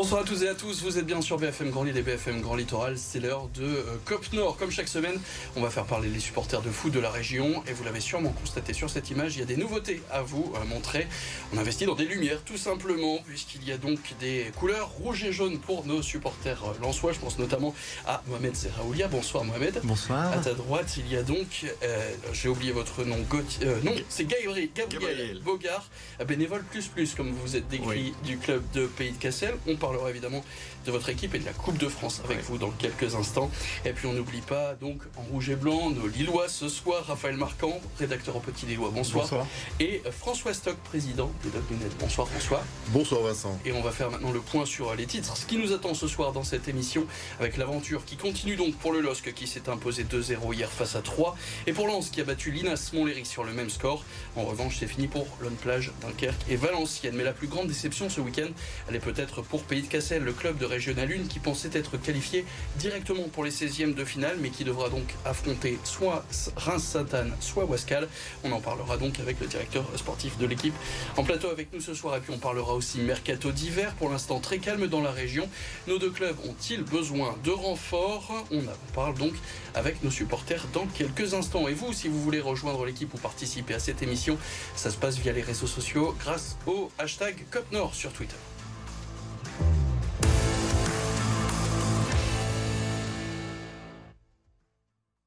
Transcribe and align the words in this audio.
Bonsoir 0.00 0.22
à 0.22 0.24
tous 0.24 0.42
et 0.44 0.48
à 0.48 0.54
tous, 0.54 0.82
vous 0.82 0.96
êtes 0.96 1.04
bien 1.04 1.20
sur 1.20 1.36
BFM 1.36 1.68
Grand 1.68 1.82
Lille 1.84 1.98
et 1.98 2.00
BFM 2.00 2.40
Grand 2.40 2.54
Littoral, 2.54 2.96
c'est 2.96 3.20
l'heure 3.20 3.48
de 3.54 3.64
euh, 3.66 3.82
COP 4.06 4.32
Nord. 4.32 4.56
Comme 4.56 4.70
chaque 4.70 4.88
semaine, 4.88 5.20
on 5.56 5.60
va 5.60 5.68
faire 5.68 5.84
parler 5.84 6.08
les 6.08 6.20
supporters 6.20 6.62
de 6.62 6.70
foot 6.70 6.90
de 6.90 7.00
la 7.00 7.10
région 7.10 7.62
et 7.68 7.74
vous 7.74 7.84
l'avez 7.84 8.00
sûrement 8.00 8.30
constaté 8.30 8.72
sur 8.72 8.88
cette 8.88 9.10
image, 9.10 9.36
il 9.36 9.40
y 9.40 9.42
a 9.42 9.44
des 9.44 9.58
nouveautés 9.58 10.00
à 10.10 10.22
vous 10.22 10.54
euh, 10.56 10.64
montrer. 10.64 11.06
On 11.52 11.58
investit 11.58 11.84
dans 11.84 11.96
des 11.96 12.06
lumières 12.06 12.40
tout 12.46 12.56
simplement 12.56 13.18
puisqu'il 13.26 13.62
y 13.68 13.72
a 13.72 13.76
donc 13.76 13.98
des 14.20 14.50
couleurs 14.58 14.88
rouge 14.88 15.22
et 15.22 15.32
jaune 15.34 15.58
pour 15.58 15.84
nos 15.84 16.00
supporters 16.00 16.64
euh, 16.64 16.72
lensois. 16.80 17.12
Je 17.12 17.18
pense 17.18 17.38
notamment 17.38 17.74
à 18.06 18.22
Mohamed 18.26 18.54
Zeraoulia. 18.54 19.06
Bonsoir 19.08 19.44
Mohamed. 19.44 19.80
Bonsoir. 19.84 20.32
À 20.32 20.38
ta 20.38 20.54
droite, 20.54 20.96
il 20.96 21.12
y 21.12 21.16
a 21.18 21.22
donc, 21.22 21.66
euh, 21.82 22.10
j'ai 22.32 22.48
oublié 22.48 22.72
votre 22.72 23.04
nom, 23.04 23.18
Gauthier- 23.28 23.66
euh, 23.66 23.78
non, 23.84 23.94
c'est 24.08 24.24
Gabriel, 24.24 24.70
Gabriel, 24.74 25.02
Gabriel. 25.10 25.40
Bogart, 25.44 25.90
bénévole 26.26 26.64
plus 26.64 26.86
plus, 26.86 27.14
comme 27.14 27.32
vous 27.32 27.54
êtes 27.54 27.68
décrit 27.68 28.14
du 28.24 28.38
club 28.38 28.62
de 28.72 28.86
Pays 28.86 29.12
de 29.12 29.18
Cassel. 29.18 29.54
On 29.66 29.76
évidemment 30.08 30.44
de 30.86 30.90
votre 30.90 31.08
équipe 31.08 31.34
et 31.34 31.38
de 31.38 31.44
la 31.44 31.52
Coupe 31.52 31.78
de 31.78 31.88
France 31.88 32.20
avec 32.24 32.38
Ouais. 32.38 32.44
vous 32.48 32.58
dans 32.58 32.70
quelques 32.70 33.14
instants. 33.14 33.50
Et 33.84 33.92
puis 33.92 34.06
on 34.06 34.12
n'oublie 34.12 34.40
pas 34.40 34.74
donc 34.74 35.02
en 35.16 35.22
rouge 35.22 35.50
et 35.50 35.56
blanc 35.56 35.90
nos 35.90 36.06
Lillois 36.06 36.48
ce 36.48 36.68
soir, 36.68 37.04
Raphaël 37.06 37.36
Marquand, 37.36 37.80
rédacteur 37.98 38.36
au 38.36 38.40
Petit 38.40 38.66
Lillois. 38.66 38.90
Bonsoir. 38.92 39.24
Bonsoir. 39.24 39.46
Et 39.78 40.02
euh, 40.06 40.10
François 40.12 40.54
Stock, 40.54 40.76
président 40.84 41.30
des 41.42 41.50
Doc 41.50 41.62
Lunettes. 41.70 41.96
Bonsoir 41.98 42.28
François. 42.28 42.62
Bonsoir 42.88 43.22
Vincent. 43.22 43.58
Et 43.64 43.72
on 43.72 43.82
va 43.82 43.90
faire 43.92 44.10
maintenant 44.10 44.32
le 44.32 44.40
point 44.40 44.64
sur 44.66 44.90
euh, 44.90 44.94
les 44.96 45.06
titres. 45.06 45.36
Ce 45.36 45.46
qui 45.46 45.56
nous 45.58 45.72
attend 45.72 45.94
ce 45.94 46.08
soir 46.08 46.32
dans 46.32 46.44
cette 46.44 46.68
émission 46.68 47.06
avec 47.38 47.56
l'aventure 47.56 48.04
qui 48.04 48.16
continue 48.16 48.56
donc 48.56 48.74
pour 48.76 48.92
le 48.92 49.00
LOSC 49.00 49.32
qui 49.34 49.46
s'est 49.46 49.68
imposé 49.68 50.04
2-0 50.04 50.54
hier 50.54 50.70
face 50.70 50.96
à 50.96 51.02
3 51.02 51.36
et 51.66 51.72
pour 51.72 51.86
Lens 51.86 52.10
qui 52.10 52.20
a 52.20 52.24
battu 52.24 52.50
l'Inas 52.50 52.90
Montlhéry 52.92 53.24
sur 53.26 53.44
le 53.44 53.52
même 53.52 53.70
score. 53.70 54.04
En 54.36 54.44
revanche, 54.44 54.76
c'est 54.80 54.86
fini 54.86 55.08
pour 55.08 55.26
Lone 55.40 55.56
Plage, 55.56 55.92
Dunkerque 56.02 56.40
et 56.48 56.56
Valenciennes. 56.56 57.14
Mais 57.16 57.24
la 57.24 57.32
plus 57.32 57.48
grande 57.48 57.68
déception 57.68 58.08
ce 58.08 58.20
week-end, 58.20 58.48
elle 58.88 58.96
est 58.96 59.00
peut-être 59.00 59.42
pour 59.42 59.62
Pays 59.64 59.82
de 59.82 59.86
Cassel, 59.88 60.22
le 60.22 60.32
club 60.32 60.58
de 60.58 60.66
Régional 60.70 61.10
1 61.12 61.28
qui 61.28 61.38
pensait 61.38 61.70
être 61.74 61.96
qualifié 61.96 62.44
directement 62.76 63.24
pour 63.24 63.44
les 63.44 63.50
16e 63.50 63.94
de 63.94 64.04
finale 64.04 64.38
mais 64.40 64.50
qui 64.50 64.64
devra 64.64 64.88
donc 64.88 65.14
affronter 65.24 65.78
soit 65.84 66.24
Reims-Sainte-Anne, 66.56 67.32
soit 67.40 67.64
Wascal. 67.64 68.08
On 68.44 68.52
en 68.52 68.60
parlera 68.60 68.96
donc 68.96 69.20
avec 69.20 69.40
le 69.40 69.46
directeur 69.46 69.84
sportif 69.96 70.38
de 70.38 70.46
l'équipe 70.46 70.74
en 71.16 71.24
plateau 71.24 71.48
avec 71.48 71.72
nous 71.72 71.80
ce 71.80 71.94
soir. 71.94 72.16
Et 72.16 72.20
puis 72.20 72.32
on 72.32 72.38
parlera 72.38 72.74
aussi 72.74 73.00
mercato 73.00 73.52
d'hiver, 73.52 73.94
pour 73.94 74.08
l'instant 74.08 74.40
très 74.40 74.58
calme 74.58 74.86
dans 74.86 75.02
la 75.02 75.10
région. 75.10 75.48
Nos 75.88 75.98
deux 75.98 76.10
clubs 76.10 76.36
ont-ils 76.48 76.82
besoin 76.82 77.36
de 77.44 77.50
renforts? 77.50 78.46
On 78.50 78.60
en 78.60 78.94
parle 78.94 79.14
donc 79.14 79.34
avec 79.74 80.02
nos 80.02 80.10
supporters 80.10 80.66
dans 80.72 80.86
quelques 80.86 81.34
instants. 81.34 81.68
Et 81.68 81.74
vous, 81.74 81.92
si 81.92 82.08
vous 82.08 82.22
voulez 82.22 82.40
rejoindre 82.40 82.84
l'équipe 82.84 83.12
ou 83.14 83.18
participer 83.18 83.74
à 83.74 83.78
cette 83.78 84.02
émission, 84.02 84.38
ça 84.76 84.90
se 84.90 84.96
passe 84.96 85.18
via 85.18 85.32
les 85.32 85.42
réseaux 85.42 85.66
sociaux 85.66 86.14
grâce 86.20 86.56
au 86.66 86.90
hashtag 86.98 87.36
COPNOR 87.50 87.94
sur 87.94 88.12
Twitter. 88.12 88.36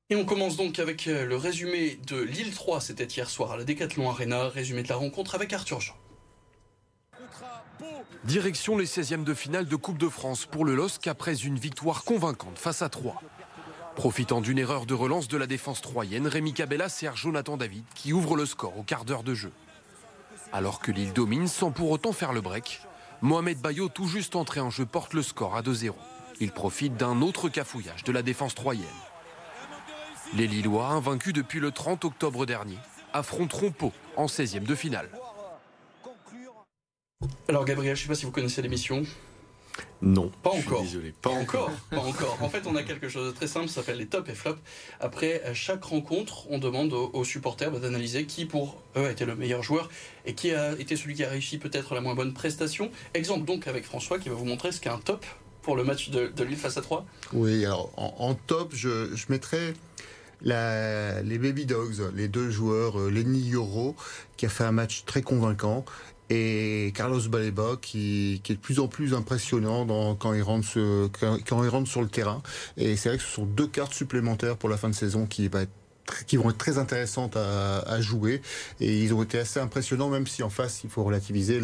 Et 0.10 0.16
on 0.16 0.26
commence 0.26 0.58
donc 0.58 0.80
avec 0.80 1.08
euh, 1.08 1.26
le 1.26 1.38
résumé 1.38 1.98
de 2.08 2.22
Lille 2.22 2.54
3, 2.54 2.82
c'était 2.82 3.06
hier 3.06 3.30
soir 3.30 3.54
à 3.54 3.58
la 3.58 3.64
Décathlon 3.64 4.10
Arena, 4.10 4.50
résumé 4.50 4.84
de 4.84 4.90
la 4.90 4.96
rencontre 4.96 5.34
avec 5.34 5.54
Arthur 5.54 5.80
Jean. 5.80 5.96
Direction 8.26 8.78
les 8.78 8.86
16e 8.86 9.24
de 9.24 9.34
finale 9.34 9.66
de 9.66 9.76
Coupe 9.78 9.98
de 9.98 10.10
France 10.10 10.46
pour 10.46 10.66
le 10.66 10.76
LOSC 10.76 11.08
après 11.08 11.36
une 11.36 11.58
victoire 11.58 12.04
convaincante 12.04 12.58
face 12.58 12.82
à 12.82 12.90
3. 12.90 13.22
Profitant 13.96 14.42
d'une 14.42 14.60
erreur 14.60 14.86
de 14.86 14.94
relance 14.94 15.30
de 15.30 15.38
la 15.38 15.48
défense 15.48 15.82
troyenne, 15.82 16.28
Rémi 16.28 16.54
Cabella 16.54 16.90
sert 16.90 17.16
Jonathan 17.16 17.56
David 17.56 17.86
qui 17.96 18.12
ouvre 18.12 18.36
le 18.36 18.46
score 18.46 18.78
au 18.78 18.84
quart 18.84 19.06
d'heure 19.06 19.24
de 19.24 19.34
jeu. 19.34 19.52
Alors 20.52 20.80
que 20.80 20.92
Lille 20.92 21.14
domine 21.14 21.48
sans 21.48 21.72
pour 21.72 21.92
autant 21.92 22.12
faire 22.12 22.34
le 22.34 22.42
break, 22.42 22.82
Mohamed 23.22 23.60
Bayo 23.60 23.88
tout 23.88 24.08
juste 24.08 24.36
entré 24.36 24.60
en 24.60 24.70
jeu 24.70 24.86
porte 24.86 25.14
le 25.14 25.24
score 25.24 25.56
à 25.56 25.62
2-0. 25.62 25.94
Il 26.42 26.52
profite 26.52 26.98
d'un 26.98 27.22
autre 27.22 27.48
cafouillage 27.48 28.04
de 28.04 28.12
la 28.12 28.22
défense 28.22 28.54
troyenne. 28.54 28.84
Les 30.36 30.48
Lillois, 30.48 30.88
invaincus 30.88 31.32
depuis 31.32 31.60
le 31.60 31.70
30 31.70 32.06
octobre 32.06 32.48
dernier, 32.48 32.78
affronteront 33.14 33.70
Pau 33.70 33.92
en 34.16 34.26
16e 34.26 34.64
de 34.64 34.74
finale. 34.74 35.08
Alors 37.48 37.66
Gabriel, 37.66 37.96
je 37.96 38.02
ne 38.02 38.04
sais 38.04 38.10
pas 38.10 38.16
si 38.16 38.26
vous 38.26 38.32
connaissez 38.32 38.64
l'émission. 38.64 39.04
Non. 40.02 40.32
Pas 40.42 40.52
je 40.56 40.62
suis 40.62 40.68
encore. 40.68 40.82
Désolé. 40.82 41.14
Pas 41.22 41.30
encore, 41.30 41.70
pas 41.92 42.00
encore. 42.00 42.38
En 42.42 42.50
fait, 42.50 42.66
on 42.66 42.76
a 42.76 42.82
quelque 42.82 43.10
chose 43.10 43.28
de 43.28 43.32
très 43.32 43.46
simple, 43.46 43.68
ça 43.68 43.76
s'appelle 43.76 43.98
les 43.98 44.08
tops 44.08 44.28
et 44.28 44.34
flops. 44.34 44.60
Après 45.00 45.44
chaque 45.54 45.84
rencontre, 45.84 46.50
on 46.50 46.58
demande 46.58 46.94
aux, 46.94 47.24
supporters 47.24 47.70
d'analyser 47.72 48.26
qui 48.26 48.46
pour 48.46 48.82
eux 48.98 49.06
a 49.06 49.12
été 49.12 49.26
le 49.26 49.36
meilleur 49.36 49.62
joueur 49.62 49.88
et 50.26 50.34
qui 50.34 50.52
a 50.52 50.72
été 50.80 50.96
celui 50.96 51.14
qui 51.14 51.24
a 51.24 51.30
réussi 51.30 51.60
peut-être 51.60 51.94
la 51.94 52.02
moins 52.02 52.16
bonne 52.16 52.34
prestation. 52.34 52.90
Exemple 53.14 53.46
donc 53.46 53.68
avec 53.68 53.86
François 53.86 54.18
qui 54.18 54.30
va 54.30 54.36
vous 54.36 54.46
montrer 54.46 54.72
ce 54.72 54.82
qu'est 54.82 54.90
un 54.90 54.98
top 54.98 55.28
pour 55.62 55.76
le 55.76 55.84
match 55.84 56.10
de, 56.10 56.28
de 56.28 56.44
Lille 56.44 56.58
face 56.58 56.78
à 56.78 56.82
3. 56.82 57.06
Oui, 57.34 57.64
alors 57.66 57.92
en, 57.98 58.16
en 58.18 58.34
top, 58.34 58.74
je, 58.74 59.16
je 59.16 59.26
mettrais 59.30 59.76
les 60.44 61.38
Baby 61.38 61.66
Dogs, 61.66 62.12
les 62.16 62.28
deux 62.28 62.50
joueurs, 62.50 63.00
euh, 63.00 63.10
Lenny 63.10 63.40
Yoro, 63.40 63.96
qui 64.38 64.46
a 64.46 64.50
fait 64.50 64.64
un 64.64 64.72
match 64.72 65.04
très 65.06 65.22
convaincant, 65.22 65.86
et 66.30 66.92
Carlos 66.96 67.22
Baleba, 67.30 67.78
qui, 67.82 68.42
est 68.48 68.54
de 68.54 68.58
plus 68.58 68.80
en 68.80 68.88
plus 68.88 69.14
impressionnant 69.14 70.16
quand, 70.16 70.34
il 70.34 70.42
rentre 70.42 70.68
quand, 71.20 71.64
il 71.64 71.70
rentre 71.70 71.90
sur 71.90 72.02
le 72.02 72.08
terrain. 72.08 72.42
Et 72.78 72.96
c'est 72.96 73.10
vrai 73.10 73.18
que 73.18 73.24
ce 73.24 73.30
sont 73.30 73.46
deux 73.46 73.68
cartes 73.68 73.94
supplémentaires 73.94 74.58
pour 74.58 74.70
la 74.70 74.78
fin 74.78 74.90
de 74.90 74.96
saison 74.96 75.26
qui 75.26 75.48
va 75.48 75.64
être 75.64 75.72
qui 76.28 76.36
vont 76.38 76.50
être 76.50 76.58
très 76.58 76.78
intéressantes 76.78 77.38
à, 77.38 77.80
à 77.80 78.02
jouer 78.02 78.42
et 78.82 79.02
ils 79.02 79.14
ont 79.14 79.24
été 79.24 79.40
assez 79.40 79.60
impressionnants 79.60 80.10
même 80.10 80.28
si 80.28 80.44
en 80.44 80.50
face 80.50 80.82
il 80.84 80.90
faut 80.90 81.04
relativiser 81.04 81.62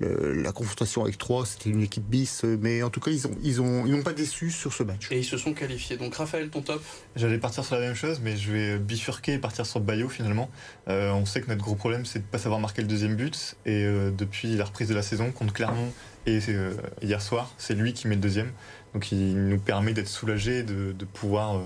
le- 0.00 0.32
la 0.32 0.52
confrontation 0.52 1.02
avec 1.02 1.18
3 1.18 1.44
c'était 1.44 1.70
une 1.70 1.82
équipe 1.82 2.04
bis 2.04 2.42
mais 2.44 2.82
en 2.82 2.88
tout 2.90 3.00
cas 3.00 3.10
ils 3.10 3.26
ont 3.26 3.36
ils 3.42 3.60
ont 3.60 3.84
ils 3.84 3.92
n'ont 3.92 4.02
pas 4.02 4.14
déçu 4.14 4.50
sur 4.50 4.72
ce 4.72 4.82
match 4.82 5.08
Et 5.12 5.18
ils 5.18 5.24
se 5.24 5.36
sont 5.36 5.52
qualifiés. 5.52 5.96
Donc 5.98 6.14
Raphaël, 6.14 6.48
ton 6.48 6.62
top 6.62 6.82
J'allais 7.16 7.38
partir 7.38 7.64
sur 7.64 7.74
la 7.74 7.82
même 7.82 7.94
chose, 7.94 8.20
mais 8.22 8.36
je 8.36 8.50
vais 8.50 8.78
bifurquer 8.78 9.34
et 9.34 9.38
partir 9.38 9.66
sur 9.66 9.80
Bayo 9.80 10.08
finalement. 10.08 10.50
Euh, 10.88 11.10
on 11.12 11.26
sait 11.26 11.40
que 11.40 11.48
notre 11.48 11.62
gros 11.62 11.74
problème, 11.74 12.04
c'est 12.06 12.18
de 12.20 12.24
ne 12.24 12.30
pas 12.30 12.38
savoir 12.38 12.60
marquer 12.60 12.82
le 12.82 12.88
deuxième 12.88 13.14
but. 13.16 13.56
Et 13.66 13.84
euh, 13.84 14.10
depuis 14.10 14.56
la 14.56 14.64
reprise 14.64 14.88
de 14.88 14.94
la 14.94 15.02
saison 15.02 15.32
contre 15.32 15.52
Clermont 15.52 15.92
et 16.26 16.40
euh, 16.48 16.74
hier 17.02 17.20
soir, 17.22 17.52
c'est 17.58 17.74
lui 17.74 17.92
qui 17.92 18.08
met 18.08 18.14
le 18.14 18.20
deuxième. 18.20 18.50
Donc 18.94 19.12
il 19.12 19.36
nous 19.48 19.58
permet 19.58 19.92
d'être 19.92 20.08
soulagés, 20.08 20.62
de, 20.62 20.92
de 20.92 21.04
pouvoir 21.04 21.56
euh, 21.56 21.64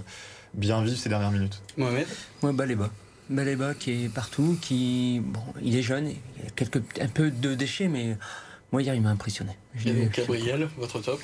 bien 0.54 0.82
vivre 0.82 0.96
ces 0.98 1.08
dernières 1.08 1.30
minutes. 1.30 1.60
Mohamed 1.76 2.06
Moi, 2.42 2.52
Baléba. 2.52 2.90
Baléba 3.28 3.74
qui 3.74 4.04
est 4.04 4.08
partout, 4.08 4.58
qui. 4.60 5.20
Bon, 5.24 5.40
il 5.62 5.76
est 5.76 5.82
jeune, 5.82 6.08
il 6.08 6.46
a 6.46 6.50
quelques, 6.56 6.82
un 7.00 7.08
peu 7.08 7.30
de 7.30 7.54
déchets, 7.54 7.86
mais 7.88 8.16
moi, 8.72 8.82
hier, 8.82 8.94
il 8.94 9.02
m'a 9.02 9.10
impressionné. 9.10 9.52
Et 9.86 9.92
donc. 9.92 10.16
Gabriel, 10.16 10.68
votre 10.76 11.00
top 11.00 11.20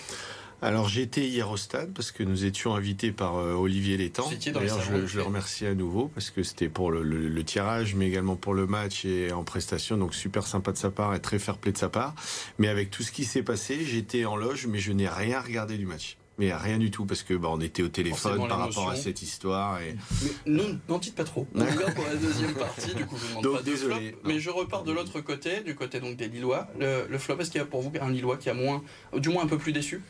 Alors 0.63 0.89
j'étais 0.89 1.27
hier 1.27 1.51
au 1.51 1.57
stade 1.57 1.93
parce 1.93 2.13
que 2.13 2.23
nous 2.23 2.45
étions 2.45 2.75
invités 2.77 3.11
par 3.13 3.37
euh, 3.39 3.55
Olivier 3.55 3.97
Létang. 3.97 4.31
D'ailleurs, 4.55 4.81
je, 4.81 5.07
je 5.07 5.17
le 5.19 5.23
remercie 5.25 5.67
à 5.67 5.75
nouveau 5.75 6.09
parce 6.15 6.31
que 6.31 6.43
c'était 6.45 6.69
pour 6.69 6.91
le, 6.93 7.03
le- 7.03 7.29
le 7.29 7.45
tirage, 7.45 7.95
mais 7.97 8.07
également 8.07 8.37
pour 8.37 8.55
le 8.55 8.67
match 8.69 9.05
et 9.05 9.33
en 9.33 9.43
prestation. 9.45 9.97
Donc 9.97 10.15
super 10.15 10.47
sympa 10.47 10.71
de 10.73 10.79
sa 10.79 10.91
part 10.91 11.15
et 11.15 11.21
très 11.21 11.39
fair 11.41 11.59
play 11.59 11.73
de 11.73 11.79
sa 11.79 11.89
part. 11.89 12.15
Mais 12.59 12.69
avec 12.69 12.91
tout 12.91 13.03
ce 13.03 13.11
qui 13.13 13.25
s'est 13.25 13.43
passé, 13.43 13.85
j'étais 13.85 14.25
en 14.25 14.37
loge, 14.37 14.67
mais 14.69 14.79
je 14.79 14.93
n'ai 14.93 15.09
rien 15.09 15.41
regardé 15.41 15.77
du 15.77 15.87
match. 15.87 16.17
Mais 16.39 16.53
rien 16.55 16.77
du 16.79 16.91
tout 16.91 17.07
parce 17.07 17.23
que 17.23 17.33
bah, 17.33 17.49
on 17.51 17.61
était 17.63 17.83
au 17.83 17.89
téléphone 17.89 18.19
Forcément, 18.19 18.47
par 18.47 18.59
rapport 18.59 18.91
à 18.91 18.97
cette 18.97 19.23
histoire 19.23 19.81
et 19.81 19.97
Mais 20.23 20.31
non, 20.53 20.79
n'en 20.89 20.99
dites 20.99 21.15
pas 21.15 21.25
trop. 21.25 21.47
On 21.55 21.61
regarde 21.61 21.95
pour 21.95 22.05
la 22.05 22.17
deuxième 22.17 22.53
partie, 22.59 22.95
du 22.95 23.07
coup 23.07 23.17
je 23.17 23.23
vous 23.23 23.29
demande 23.29 23.43
Donc, 23.45 23.57
pas 23.57 23.63
de 23.63 23.71
désolé. 23.71 24.11
flop. 24.11 24.21
Mais 24.25 24.39
je 24.39 24.51
repars 24.51 24.85
de 24.85 24.93
l'autre 24.93 25.21
côté, 25.23 25.63
du 25.63 25.75
côté 25.75 25.99
donc 25.99 26.17
des 26.17 26.29
Lillois. 26.29 26.69
Le, 26.79 27.07
le 27.09 27.19
flop, 27.19 27.39
est-ce 27.41 27.51
qu'il 27.51 27.59
y 27.61 27.63
a 27.63 27.67
pour 27.67 27.81
vous 27.81 27.91
un 28.01 28.11
Lillois 28.11 28.37
qui 28.37 28.51
a 28.51 28.55
moins, 28.55 28.83
du 29.17 29.31
moins 29.31 29.45
un 29.45 29.47
peu 29.47 29.57
plus 29.57 29.73
déçu? 29.73 30.03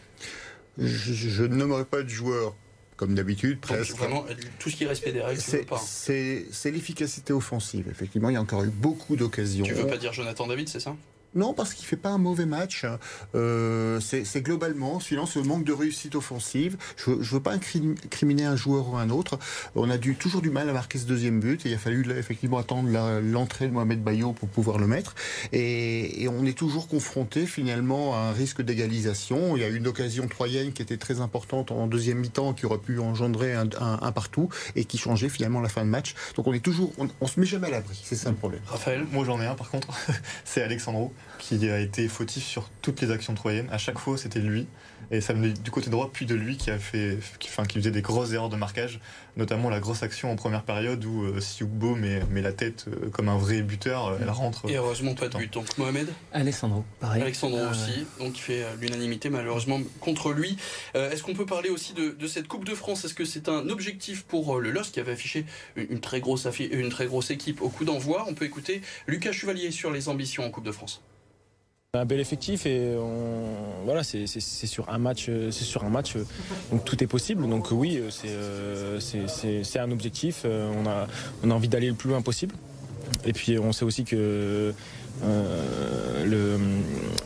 Je, 0.78 1.12
je 1.12 1.42
ne 1.44 1.54
nommerai 1.54 1.84
pas 1.84 2.03
de 2.03 2.09
joueur 2.09 2.54
comme 2.97 3.14
d'habitude 3.14 3.60
Donc, 3.60 3.60
presque 3.60 3.97
Vraiment, 3.97 4.25
tout 4.58 4.69
ce 4.70 4.76
qui 4.76 4.84
est 4.84 4.88
respect 4.88 5.12
des 5.12 5.20
règles, 5.23 5.40
pas. 5.69 5.78
c'est- 5.78 6.46
c'est 6.50 6.70
l'efficacité 6.70 7.32
offensive 7.34 7.87
effectivement 7.90 8.31
il 8.31 8.34
y 8.34 8.37
a 8.37 8.40
encore 8.40 8.64
eu 8.64 8.70
beaucoup 8.70 9.17
d'occasions 9.17 9.64
Tu 9.67 9.75
veux 9.75 9.87
pas 9.87 9.99
dire 9.99 10.12
Jonathan 10.14 10.46
David, 10.46 10.69
c'est 10.69 10.81
ça? 10.81 10.96
Non, 11.37 11.53
parce 11.53 11.75
qu'il 11.75 11.87
fait 11.87 11.97
pas 11.97 12.09
un 12.09 12.19
mauvais 12.19 12.47
match. 12.47 12.87
Euh, 13.35 14.00
c'est 14.00 14.41
globalement, 14.41 15.00
sinon, 15.00 15.27
ce 15.27 15.38
manque 15.38 15.65
de 15.65 15.73
réussite 15.73 16.15
offensive. 16.15 16.79
Je 16.97 17.11
ne 17.11 17.17
veux 17.17 17.41
pas 17.41 17.55
incrim- 17.55 17.94
incriminer 18.05 18.47
un 18.47 18.56
joueur 18.56 18.88
ou 18.88 18.97
un 18.97 19.11
autre. 19.11 19.38
On 19.75 19.91
a 19.91 19.99
dû, 19.99 20.17
toujours 20.17 20.41
du 20.41 20.49
mal 20.49 20.69
à 20.71 20.73
marquer 20.73 20.99
ce 20.99 21.05
deuxième 21.05 21.38
but. 21.38 21.67
Et 21.67 21.69
il 21.69 21.75
a 21.75 21.79
fallu 21.79 22.11
effectivement 22.17 22.56
attendre 22.56 22.88
l'entrée 23.21 23.69
de 23.69 23.73
Mohamed 23.73 24.03
Bayo 24.03 24.33
pour 24.33 24.49
pouvoir 24.49 24.79
le 24.79 24.87
mettre. 24.87 25.15
Et, 25.53 26.27
on 26.29 26.44
est 26.47 26.56
toujours 26.56 26.88
confronté 26.88 27.47
finalement 27.47 28.15
à 28.15 28.19
un 28.19 28.33
risque 28.33 28.62
d'égalisation. 28.62 29.56
Il 29.56 29.61
y 29.61 29.65
a 29.65 29.69
une 29.69 29.87
occasion 29.87 30.27
troyenne 30.29 30.73
qui 30.73 30.83
était 30.83 30.97
très 30.97 31.21
importante 31.21 31.71
en 31.71 31.87
deuxième 31.87 32.19
mi-temps, 32.19 32.55
qui 32.55 32.65
aurait 32.65 32.79
pu 32.79 32.99
engendrer 32.99 33.55
un, 33.55 33.67
partout 34.12 34.49
et 34.75 34.85
qui 34.87 34.97
changeait 34.97 35.29
finalement 35.29 35.61
la 35.61 35.69
fin 35.69 35.85
de 35.85 35.91
match. 35.91 36.15
Donc 36.37 36.47
on 36.47 36.53
est 36.55 36.61
toujours, 36.61 36.93
on, 36.99 37.09
on 37.21 37.27
se 37.27 37.38
met 37.38 37.47
jamais 37.47 37.67
à 37.67 37.71
l'abri. 37.71 38.00
C'est 38.03 38.17
ça 38.17 38.31
le 38.31 38.37
problème. 38.37 38.61
Raphaël 38.67 39.06
Moi 39.12 39.25
j'en 39.25 39.41
ai 39.41 39.47
un 39.47 39.55
par 39.55 39.71
contre, 39.71 39.88
c'est 40.44 40.62
Alexandro. 40.62 41.12
Qui 41.38 41.69
a 41.69 41.78
été 41.81 42.08
fautif 42.08 42.44
sur 42.44 42.69
toutes 42.82 43.00
les 43.00 43.11
actions 43.11 43.34
troyennes. 43.34 43.69
À 43.70 43.78
chaque 43.78 43.99
fois, 43.99 44.17
c'était 44.19 44.40
lui. 44.40 44.67
Et 45.12 45.20
ça 45.20 45.34
venait 45.34 45.50
du 45.52 45.70
côté 45.70 45.88
droit, 45.88 46.11
puis 46.12 46.26
de 46.26 46.34
lui 46.34 46.56
qui 46.56 46.69
a 46.69 46.78
fait, 46.81 47.19
qui, 47.38 47.49
enfin, 47.49 47.64
qui 47.64 47.78
faisait 47.78 47.93
des 47.93 48.02
grosses 48.02 48.32
erreurs 48.32 48.49
de 48.49 48.56
marquage, 48.56 48.99
notamment 49.37 49.70
la 49.70 49.78
grosse 49.78 50.02
action 50.02 50.32
en 50.32 50.34
première 50.37 50.64
période 50.64 51.05
où 51.05 51.23
euh, 51.23 51.40
Siugbo 51.40 51.94
met, 51.94 52.25
met 52.28 52.43
la 52.43 52.52
tête 52.52 52.87
euh, 52.88 53.08
comme 53.11 53.28
un 53.28 53.37
vrai 53.37 53.62
buteur, 53.62 54.06
euh, 54.08 54.19
elle 54.20 54.31
rentre. 54.31 54.69
Et 54.69 54.75
heureusement 54.75 55.14
pas 55.14 55.28
de 55.28 55.38
but. 55.38 55.52
Donc 55.52 55.78
Mohamed 55.78 56.08
Alessandro, 56.32 56.84
pareil. 56.99 57.23
Alexandre 57.23 57.56
Ah, 57.64 57.70
aussi, 57.70 58.05
donc 58.19 58.37
il 58.37 58.40
fait 58.40 58.64
euh, 58.64 58.75
l'unanimité 58.81 59.31
malheureusement 59.31 59.78
contre 60.00 60.32
lui. 60.32 60.56
Euh, 60.96 61.12
Est-ce 61.12 61.23
qu'on 61.23 61.34
peut 61.34 61.46
parler 61.46 61.69
aussi 61.69 61.93
de, 61.93 62.11
de 62.11 62.26
cette 62.26 62.49
Coupe 62.49 62.64
de 62.64 62.75
France? 62.75 63.05
Est-ce 63.05 63.14
que 63.14 63.25
c'est 63.25 63.49
un 63.49 63.69
objectif 63.69 64.25
pour 64.25 64.56
euh, 64.56 64.61
le 64.61 64.73
LOSC 64.73 64.90
qui 64.90 64.99
avait 64.99 65.12
affiché 65.12 65.44
une, 65.76 65.87
une 65.90 66.00
très 66.00 66.20
grosse 66.20 66.46
affi- 66.46 66.69
une 66.73 66.88
très 66.88 67.06
grosse 67.06 67.31
équipe 67.31 67.62
au 67.62 67.69
coup 67.69 67.84
d'envoi? 67.84 68.25
On 68.28 68.34
peut 68.34 68.44
écouter 68.46 68.81
Lucas 69.06 69.31
Chevalier 69.31 69.70
sur 69.70 69.93
les 69.93 70.08
ambitions 70.08 70.44
en 70.44 70.50
Coupe 70.50 70.64
de 70.67 70.73
France. 70.73 71.00
Un 71.96 72.04
bel 72.04 72.20
effectif 72.20 72.66
et 72.66 72.94
voilà 73.84 74.02
c'est 74.04 74.26
sur 74.26 74.88
un 74.88 74.98
match 74.98 75.26
euh, 75.28 75.50
c'est 75.50 75.64
sur 75.64 75.84
un 75.84 75.88
match 75.88 76.16
euh, 76.16 76.25
donc 76.70 76.84
tout 76.84 77.02
est 77.02 77.06
possible. 77.06 77.48
Donc 77.48 77.70
oui 77.70 77.98
euh, 77.98 78.10
c'est 78.10 78.28
euh, 78.28 79.00
c'est- 79.00 79.78
un 79.78 79.90
objectif 79.90 80.44
on 80.46 80.87
a 80.87 81.06
on 81.43 81.50
a 81.50 81.54
envie 81.54 81.69
d'aller 81.69 81.88
le 81.88 81.94
plus 81.94 82.10
loin 82.10 82.22
possible. 82.22 82.54
Et 83.25 83.32
puis 83.32 83.58
on 83.58 83.72
sait 83.72 83.84
aussi 83.84 84.04
que 84.04 84.72
le, 85.22 86.58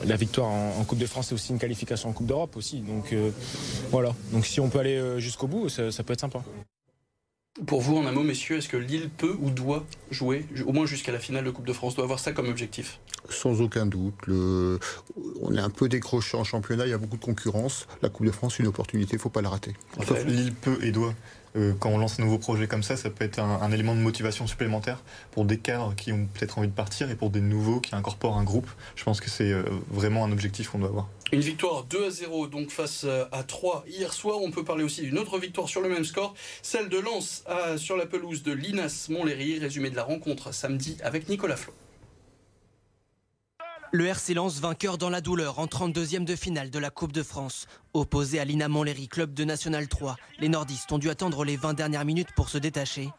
la 0.04 0.16
victoire 0.16 0.48
en, 0.48 0.84
Coupe 0.84 0.98
de 0.98 1.06
France 1.06 1.28
c'est 1.28 1.34
aussi 1.34 1.52
une 1.52 1.58
qualification 1.58 2.08
en 2.10 2.12
Coupe 2.12 2.26
d'Europe 2.26 2.56
aussi. 2.56 2.80
Donc 2.80 3.14
voilà. 3.90 4.14
Donc 4.32 4.46
si 4.46 4.60
on 4.60 4.68
peut 4.68 4.78
aller 4.80 5.00
jusqu'au 5.18 5.46
bout 5.46 5.68
ça 5.68 6.02
peut 6.02 6.12
être 6.12 6.20
sympa 6.20 6.42
Pour 7.66 7.80
vous, 7.80 7.96
en 7.96 8.06
un 8.06 8.12
mot, 8.12 8.22
messieurs, 8.22 8.56
est-ce 8.56 8.68
que 8.68 8.76
Lille 8.76 9.10
peut 9.10 9.36
ou 9.40 9.50
doit 9.50 9.84
jouer, 10.10 10.46
au 10.66 10.72
moins 10.72 10.86
jusqu'à 10.86 11.12
la 11.12 11.18
finale 11.18 11.44
de 11.44 11.50
Coupe 11.50 11.66
de 11.66 11.72
France, 11.72 11.94
doit 11.94 12.04
avoir 12.04 12.18
ça 12.18 12.32
comme 12.32 12.48
objectif? 12.48 13.00
Sans 13.28 13.60
aucun 13.60 13.86
doute. 13.86 14.14
Le... 14.26 14.78
On 15.42 15.54
est 15.54 15.60
un 15.60 15.70
peu 15.70 15.88
décroché 15.88 16.36
en 16.36 16.44
championnat, 16.44 16.86
il 16.86 16.90
y 16.90 16.94
a 16.94 16.98
beaucoup 16.98 17.16
de 17.16 17.24
concurrence. 17.24 17.86
La 18.02 18.08
Coupe 18.08 18.26
de 18.26 18.32
France, 18.32 18.54
c'est 18.56 18.62
une 18.62 18.68
opportunité, 18.68 19.12
il 19.12 19.16
ne 19.16 19.20
faut 19.20 19.28
pas 19.28 19.42
la 19.42 19.50
rater. 19.50 19.74
Sauf 20.06 20.24
Lille 20.24 20.54
peut 20.54 20.78
et 20.82 20.90
doit. 20.90 21.14
Euh, 21.56 21.72
quand 21.78 21.90
on 21.90 21.98
lance 21.98 22.20
un 22.20 22.24
nouveau 22.24 22.38
projet 22.38 22.66
comme 22.66 22.82
ça, 22.82 22.96
ça 22.96 23.10
peut 23.10 23.24
être 23.24 23.38
un, 23.38 23.72
élément 23.72 23.94
de 23.94 24.00
motivation 24.00 24.46
supplémentaire 24.46 25.02
pour 25.32 25.44
des 25.44 25.58
cadres 25.58 25.94
qui 25.96 26.12
ont 26.12 26.26
peut-être 26.26 26.58
envie 26.58 26.68
de 26.68 26.72
partir 26.72 27.10
et 27.10 27.16
pour 27.16 27.30
des 27.30 27.40
nouveaux 27.40 27.80
qui 27.80 27.94
incorporent 27.94 28.38
un 28.38 28.44
groupe. 28.44 28.68
Je 28.96 29.04
pense 29.04 29.20
que 29.20 29.30
c'est 29.30 29.50
euh, 29.50 29.64
vraiment 29.90 30.24
un 30.24 30.32
objectif 30.32 30.68
qu'on 30.68 30.78
doit 30.78 30.88
avoir. 30.88 31.08
Une 31.32 31.40
victoire 31.40 31.84
2 31.84 32.06
à 32.06 32.10
0 32.10 32.46
donc 32.48 32.70
face 32.70 33.04
euh, 33.04 33.24
à 33.32 33.42
3 33.42 33.84
hier 33.88 34.12
soir. 34.12 34.38
On 34.42 34.50
peut 34.50 34.64
parler 34.64 34.84
aussi 34.84 35.02
d'une 35.02 35.18
autre 35.18 35.38
victoire 35.38 35.68
sur 35.68 35.80
le 35.80 35.88
même 35.88 36.04
score, 36.04 36.34
celle 36.62 36.88
de 36.88 36.98
Lens 36.98 37.44
sur 37.76 37.96
la 37.96 38.06
pelouse 38.06 38.42
de 38.42 38.52
Linas 38.52 39.06
Montlhéry. 39.08 39.58
Résumé 39.58 39.90
de 39.90 39.96
la 39.96 40.04
rencontre 40.04 40.52
samedi 40.52 40.96
avec 41.02 41.28
Nicolas 41.28 41.56
Flo. 41.56 41.72
Le 43.92 44.06
RC 44.06 44.34
Lens 44.34 44.60
vainqueur 44.60 44.98
dans 44.98 45.10
la 45.10 45.20
douleur 45.20 45.58
en 45.58 45.66
32e 45.66 46.24
de 46.24 46.36
finale 46.36 46.70
de 46.70 46.78
la 46.78 46.90
Coupe 46.90 47.10
de 47.10 47.24
France. 47.24 47.66
Opposé 47.92 48.38
à 48.38 48.44
l'Ina 48.44 48.68
Montlhéry, 48.68 49.08
club 49.08 49.34
de 49.34 49.42
National 49.42 49.88
3, 49.88 50.16
les 50.38 50.48
nordistes 50.48 50.92
ont 50.92 50.98
dû 50.98 51.10
attendre 51.10 51.44
les 51.44 51.56
20 51.56 51.74
dernières 51.74 52.04
minutes 52.04 52.28
pour 52.36 52.50
se 52.50 52.58
détacher. 52.58 53.10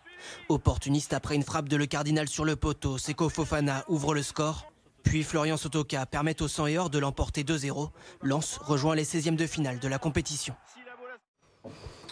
Opportuniste 0.48 1.12
après 1.12 1.36
une 1.36 1.44
frappe 1.44 1.68
de 1.68 1.76
Le 1.76 1.88
Cardinal 1.88 2.30
sur 2.30 2.46
le 2.46 2.56
poteau, 2.56 2.98
Seko 2.98 3.28
Fofana 3.28 3.84
ouvre 3.90 4.14
le 4.14 4.24
score. 4.24 4.72
Puis 5.04 5.24
Florian 5.24 5.58
Sotoka 5.58 6.06
permet 6.06 6.42
au 6.42 6.48
100 6.48 6.68
et 6.68 6.78
or 6.78 6.90
de 6.90 7.00
l'emporter 7.00 7.44
2-0. 7.44 7.90
Lens 8.22 8.58
rejoint 8.62 8.96
les 8.96 9.04
16e 9.04 9.36
de 9.36 9.48
finale 9.48 9.80
de 9.80 9.88
la 9.90 9.98
compétition. 9.98 10.56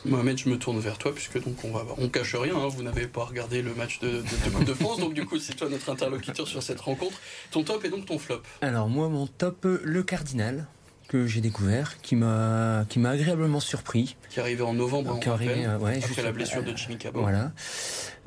Mohamed, 0.05 0.37
je 0.37 0.49
me 0.49 0.57
tourne 0.57 0.79
vers 0.79 0.97
toi 0.97 1.13
puisque 1.13 1.43
donc 1.43 1.55
on 1.63 1.71
va, 1.71 1.85
on 1.97 2.07
cache 2.09 2.35
rien. 2.35 2.55
hein, 2.55 2.67
vous 2.69 2.83
n'avez 2.83 3.07
pas 3.07 3.23
regardé 3.25 3.61
le 3.61 3.73
match 3.73 3.99
de, 3.99 4.07
de- 4.09 4.15
de 4.21 4.49
Coupe 4.55 4.63
de 4.65 4.73
France, 4.73 4.99
donc 4.99 5.13
du 5.13 5.25
coup 5.25 5.37
c'est 5.39 5.53
toi 5.55 5.67
notre 5.69 5.89
interlocuteur 5.89 6.47
sur 6.47 6.63
cette 6.63 6.79
rencontre. 6.81 7.19
Ton 7.51 7.63
top 7.63 7.83
et 7.85 7.89
donc 7.89 8.05
ton 8.05 8.17
flop. 8.19 8.41
Alors 8.61 8.87
moi, 8.89 9.09
mon 9.09 9.27
top, 9.27 9.65
euh, 9.65 9.81
le 9.83 10.03
Cardinal, 10.03 10.67
que 11.09 11.25
j'ai 11.25 11.41
découvert, 11.41 11.99
qui 12.01 12.15
m'a 12.15 12.85
qui 12.87 12.99
m'a 12.99 13.09
agréablement 13.09 13.59
surpris. 13.59 14.15
Qui 14.29 14.39
est 14.39 14.41
arrivé 14.43 14.61
en 14.61 14.73
novembre, 14.73 15.15
on 15.17 15.19
est 15.19 15.27
arrivé, 15.27 15.53
rappelle, 15.65 15.69
euh, 15.69 15.77
ouais, 15.79 15.95
après 15.97 16.07
juste 16.07 16.23
la 16.23 16.31
blessure 16.31 16.63
de 16.63 16.75
Jimmy 16.77 16.97
Cabot. 16.97 17.21
Voilà. 17.21 17.51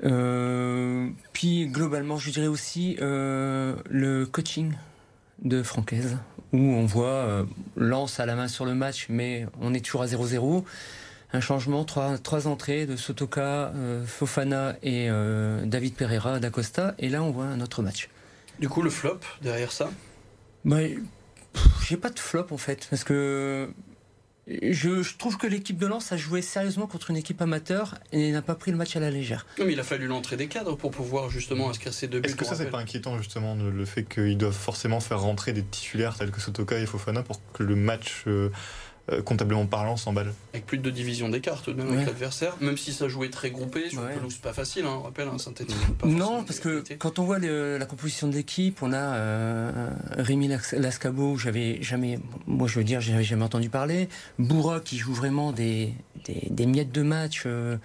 Euh, 0.05 1.09
puis 1.33 1.67
globalement, 1.69 2.19
je 2.19 2.31
dirais 2.31 2.47
aussi 2.49 2.97
euh, 3.01 3.77
le 3.89 4.27
coaching 4.27 4.73
de 5.43 5.63
Francaise, 5.63 6.19
où 6.53 6.59
on 6.59 6.85
voit 6.87 7.07
euh, 7.07 7.45
Lance 7.77 8.21
à 8.21 8.27
la 8.27 8.35
main 8.35 8.49
sur 8.49 8.65
le 8.65 8.75
match, 8.75 9.07
mais 9.09 9.47
on 9.61 9.75
est 9.75 9.85
toujours 9.85 10.03
à 10.03 10.07
0-0. 10.07 10.65
Un 11.33 11.41
changement, 11.41 11.85
trois, 11.85 12.19
trois 12.19 12.47
entrées 12.47 12.87
de 12.87 12.97
Sotoka, 12.97 13.73
euh, 13.75 14.05
Fofana 14.05 14.77
et 14.83 15.09
euh, 15.09 15.65
David 15.65 15.95
Pereira 15.95 16.39
d'Acosta, 16.41 16.95
et 16.99 17.09
là 17.09 17.23
on 17.23 17.31
voit 17.31 17.47
un 17.47 17.61
autre 17.61 17.83
match. 17.83 18.11
Du 18.59 18.69
coup, 18.69 18.83
le 18.83 18.91
flop 18.91 19.21
derrière 19.41 19.73
ça? 19.73 19.91
Bah, 20.65 20.79
j'ai 21.87 21.97
pas 21.97 22.11
de 22.11 22.19
flop 22.19 22.47
en 22.51 22.59
fait, 22.59 22.87
parce 22.91 23.05
que 23.05 23.71
je, 24.49 25.03
je 25.03 25.17
trouve 25.17 25.37
que 25.37 25.47
l'équipe 25.47 25.79
de 25.79 25.87
Lens 25.87 26.11
a 26.11 26.17
joué 26.17 26.43
sérieusement 26.43 26.87
contre 26.87 27.11
une 27.11 27.17
équipe 27.17 27.41
amateur 27.41 27.95
et 28.11 28.33
n'a 28.33 28.43
pas 28.43 28.57
pris 28.57 28.73
le 28.73 28.77
match 28.77 28.97
à 28.97 29.01
la 29.01 29.11
légère. 29.11 29.47
Non, 29.59 29.67
mais 29.67 29.73
il 29.73 29.81
a 29.81 29.85
fallu 29.85 30.09
l'entrée 30.09 30.37
des 30.37 30.49
cadres 30.49 30.77
pour 30.77 30.91
pouvoir 30.91 31.31
justement 31.31 31.71
inscrire 31.71 31.95
ces 31.95 32.09
deux 32.09 32.21
buts. 32.21 32.29
Est-ce 32.29 32.37
que 32.37 32.45
ça, 32.45 32.57
c'est 32.57 32.71
pas 32.71 32.79
inquiétant 32.79 33.17
justement 33.19 33.55
le, 33.55 33.85
fait 33.85 34.03
qu'ils 34.03 34.37
doivent 34.37 34.53
forcément 34.53 35.01
faire 35.01 35.21
rentrer 35.21 35.53
des 35.53 35.63
titulaires 35.63 36.17
tels 36.17 36.33
que 36.33 36.41
Sotoka 36.41 36.79
et 36.79 36.87
Fofana 36.87 37.23
pour 37.23 37.41
que 37.53 37.63
le 37.63 37.77
match, 37.77 38.25
euh, 38.27 38.51
comptablement 39.25 39.67
parlant, 39.67 39.97
s'emballe 39.97 40.33
Avec 40.55 40.65
plus 40.67 40.79
de 40.79 40.89
division 40.91 41.29
d'écart 41.29 41.63
tout 41.63 41.73
de 41.73 41.79
même 41.79 41.89
Ouais. 41.89 41.95
avec 41.95 42.07
l'adversaire, 42.07 42.57
même 42.61 42.77
si 42.77 42.93
ça 42.93 43.09
jouait 43.09 43.31
très 43.31 43.51
groupé, 43.51 43.91
sur 43.91 44.01
Ouais. 44.03 44.15
pelouse 44.15 44.37
pas 44.37 44.53
facile, 44.53 44.85
hein, 44.87 44.97
on 44.99 45.03
rappelle, 45.03 45.29
un 45.29 45.39
synthétique. 45.39 45.77
pas 45.99 46.07
Non, 46.07 46.45
parce 46.45 46.61
que 46.61 46.83
quand 46.99 47.19
on 47.19 47.25
voit 47.25 47.39
le- 47.39 47.79
la 47.79 47.87
composition 47.87 48.29
de 48.29 48.35
l'équipe, 48.35 48.83
on 48.83 48.93
a 48.93 48.97
euh, 49.17 49.91
Rémi 50.19 50.49
Las- 50.49 50.73
Lascabo, 50.73 51.37
j'avais 51.37 51.83
jamais, 51.83 52.21
moi 52.47 52.69
je 52.69 52.79
veux 52.79 52.85
dire, 52.85 53.01
j'avais 53.01 53.25
jamais 53.25 53.45
entendu 53.45 53.69
parler. 53.69 54.09
Bourra 54.39 54.81
qui 54.81 54.99
joue 54.99 55.13
vraiment 55.15 55.53
des, 55.53 55.93
des, 56.25 56.49
des 56.51 56.67
miettes 56.67 56.93
de 56.93 57.03
match 57.03 57.43
euh, 57.47 57.77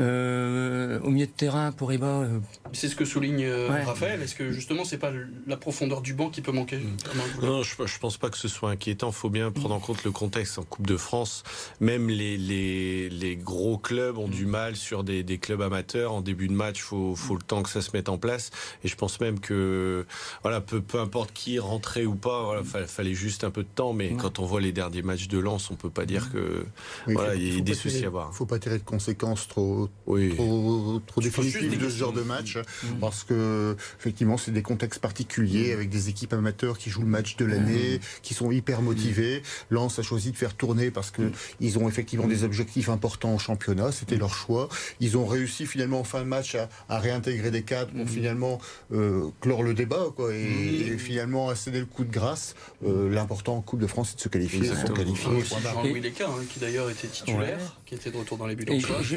euh, 0.00 1.00
au 1.00 1.10
milieu 1.10 1.26
de 1.26 1.30
terrain 1.32 1.72
pour 1.72 1.92
Eba. 1.92 2.06
euh, 2.06 2.38
C'est 2.72 2.88
ce 2.88 2.96
que 2.96 3.04
souligne 3.04 3.44
euh, 3.44 3.68
Ouais. 3.68 3.82
Raphaël. 3.82 4.22
Est-ce 4.22 4.34
que 4.34 4.52
justement 4.52 4.84
c'est 4.84 4.98
pas 4.98 5.12
la 5.46 5.56
profondeur 5.56 6.00
du 6.02 6.14
banc 6.14 6.30
qui 6.30 6.40
peut 6.40 6.52
manquer 6.52 6.78
goulot 7.36 7.46
Non, 7.46 7.62
je, 7.62 7.74
je 7.84 7.98
pense 7.98 8.16
pas 8.16 8.30
que 8.30 8.36
ce 8.38 8.48
soit 8.48 8.70
inquiétant. 8.70 9.12
faut 9.12 9.30
bien 9.30 9.50
prendre 9.50 9.74
en 9.74 9.80
compte 9.80 10.04
le 10.04 10.10
contexte 10.12 10.58
en 10.58 10.62
Coupe 10.62 10.86
de 10.86 10.96
France. 10.96 11.42
Même 11.80 12.08
les, 12.08 12.36
les, 12.36 13.08
les 13.10 13.36
gros 13.36 13.78
clubs 13.78 14.18
ont 14.18 14.28
du 14.28 14.46
mal 14.46 14.76
sur 14.76 15.04
des, 15.04 15.22
des 15.22 15.38
clubs 15.38 15.62
amateurs. 15.62 16.12
En 16.12 16.20
début 16.20 16.48
de 16.48 16.52
match, 16.54 16.80
faut, 16.80 17.14
faut 17.16 17.34
le 17.34 17.42
temps 17.42 17.62
que 17.62 17.70
ça 17.70 17.80
se 17.82 17.90
mette 17.94 18.08
en 18.08 18.18
place. 18.18 18.50
Et 18.84 18.88
je 18.88 18.96
pense 18.96 19.20
même 19.20 19.40
que, 19.40 20.06
voilà, 20.42 20.60
peu, 20.60 20.80
peu 20.80 21.00
importe 21.00 21.32
qui 21.32 21.58
rentrait 21.58 22.04
ou 22.04 22.14
pas, 22.14 22.42
voilà, 22.44 22.62
fa- 22.64 22.86
fallait 22.86 23.14
juste 23.14 23.44
un 23.44 23.50
peu 23.50 23.62
de 23.62 23.68
temps. 23.74 23.92
Mais 23.92 24.12
quand 24.14 24.38
on 24.38 24.46
voit 24.46 24.60
les 24.60 24.72
derniers 24.72 25.02
matchs 25.02 25.28
de 25.28 25.38
Lens, 25.38 25.70
on 25.70 25.74
peut 25.76 25.90
pas 25.90 26.06
dire 26.06 26.30
que, 26.32 26.64
Oui, 27.06 27.14
voilà, 27.14 27.34
il 27.34 27.54
y 27.54 27.58
a 27.58 27.60
des 27.60 27.74
soucis 27.74 27.96
tirer- 27.96 28.06
à 28.06 28.10
voir. 28.10 28.34
faut 28.34 28.46
pas 28.46 28.58
tirer 28.58 28.78
de 28.78 28.84
conséquences 28.84 29.48
trop, 29.48 29.77
Oui. 30.06 30.34
trop, 30.34 31.00
trop 31.06 31.20
juste 31.20 31.36
définitives 31.36 31.70
des 31.70 31.76
de 31.76 31.90
ce 31.90 31.96
genre 31.98 32.12
de 32.12 32.22
match 32.22 32.58
parce 33.00 33.24
que 33.24 33.76
effectivement 33.98 34.36
c'est 34.36 34.50
des 34.50 34.62
contextes 34.62 35.00
particuliers 35.00 35.72
avec 35.72 35.88
des 35.90 36.08
équipes 36.08 36.32
amateurs 36.32 36.78
qui 36.78 36.90
jouent 36.90 37.02
le 37.02 37.06
match 37.08 37.36
de 37.36 37.44
l'année, 37.44 38.00
qui 38.22 38.34
sont 38.34 38.50
hyper 38.50 38.82
motivés. 38.82 39.42
Lens 39.70 39.98
a 39.98 40.02
choisi 40.02 40.32
de 40.32 40.36
faire 40.36 40.54
tourner 40.54 40.90
parce 40.90 41.10
que 41.10 41.30
ils 41.60 41.78
ont 41.78 41.88
effectivement 41.88 42.26
des 42.26 42.44
objectifs 42.44 42.88
importants 42.88 43.34
au 43.34 43.38
championnat, 43.38 43.92
c'était 43.92 44.16
leur 44.16 44.34
choix. 44.34 44.68
Ils 45.00 45.16
ont 45.16 45.26
réussi 45.26 45.66
finalement 45.66 46.00
en 46.00 46.04
fin 46.04 46.20
de 46.20 46.26
match 46.26 46.54
à, 46.54 46.68
à 46.88 46.98
réintégrer 46.98 47.50
des 47.50 47.62
cadres 47.62 47.92
pour 47.92 48.08
finalement 48.08 48.58
euh, 48.92 49.28
clore 49.40 49.62
le 49.62 49.74
débat 49.74 50.06
quoi, 50.16 50.34
et, 50.34 50.42
et 50.86 50.98
finalement 50.98 51.48
à 51.48 51.54
céder 51.56 51.80
le 51.80 51.86
coup 51.86 52.04
de 52.04 52.10
grâce. 52.12 52.54
Euh, 52.86 53.08
L'important 53.10 53.56
en 53.56 53.60
Coupe 53.60 53.80
de 53.80 53.86
France 53.86 54.08
c'est 54.10 54.16
de 54.16 54.20
se 54.22 54.28
qualifier, 54.28 54.60
ils 54.60 54.86
sont 54.86 54.92
qualifiés. 54.92 55.28
Jean-Louis 55.62 56.00
Léca, 56.00 56.26
hein, 56.28 56.42
qui 56.48 56.58
d'ailleurs 56.60 56.88
était 56.90 57.08
titulaire, 57.08 57.58
Ouais. 57.58 57.64
qui 57.86 57.94
était 57.94 58.10
de 58.10 58.16
retour 58.16 58.38
dans 58.38 58.46
les 58.46 58.54
buts 58.56 58.66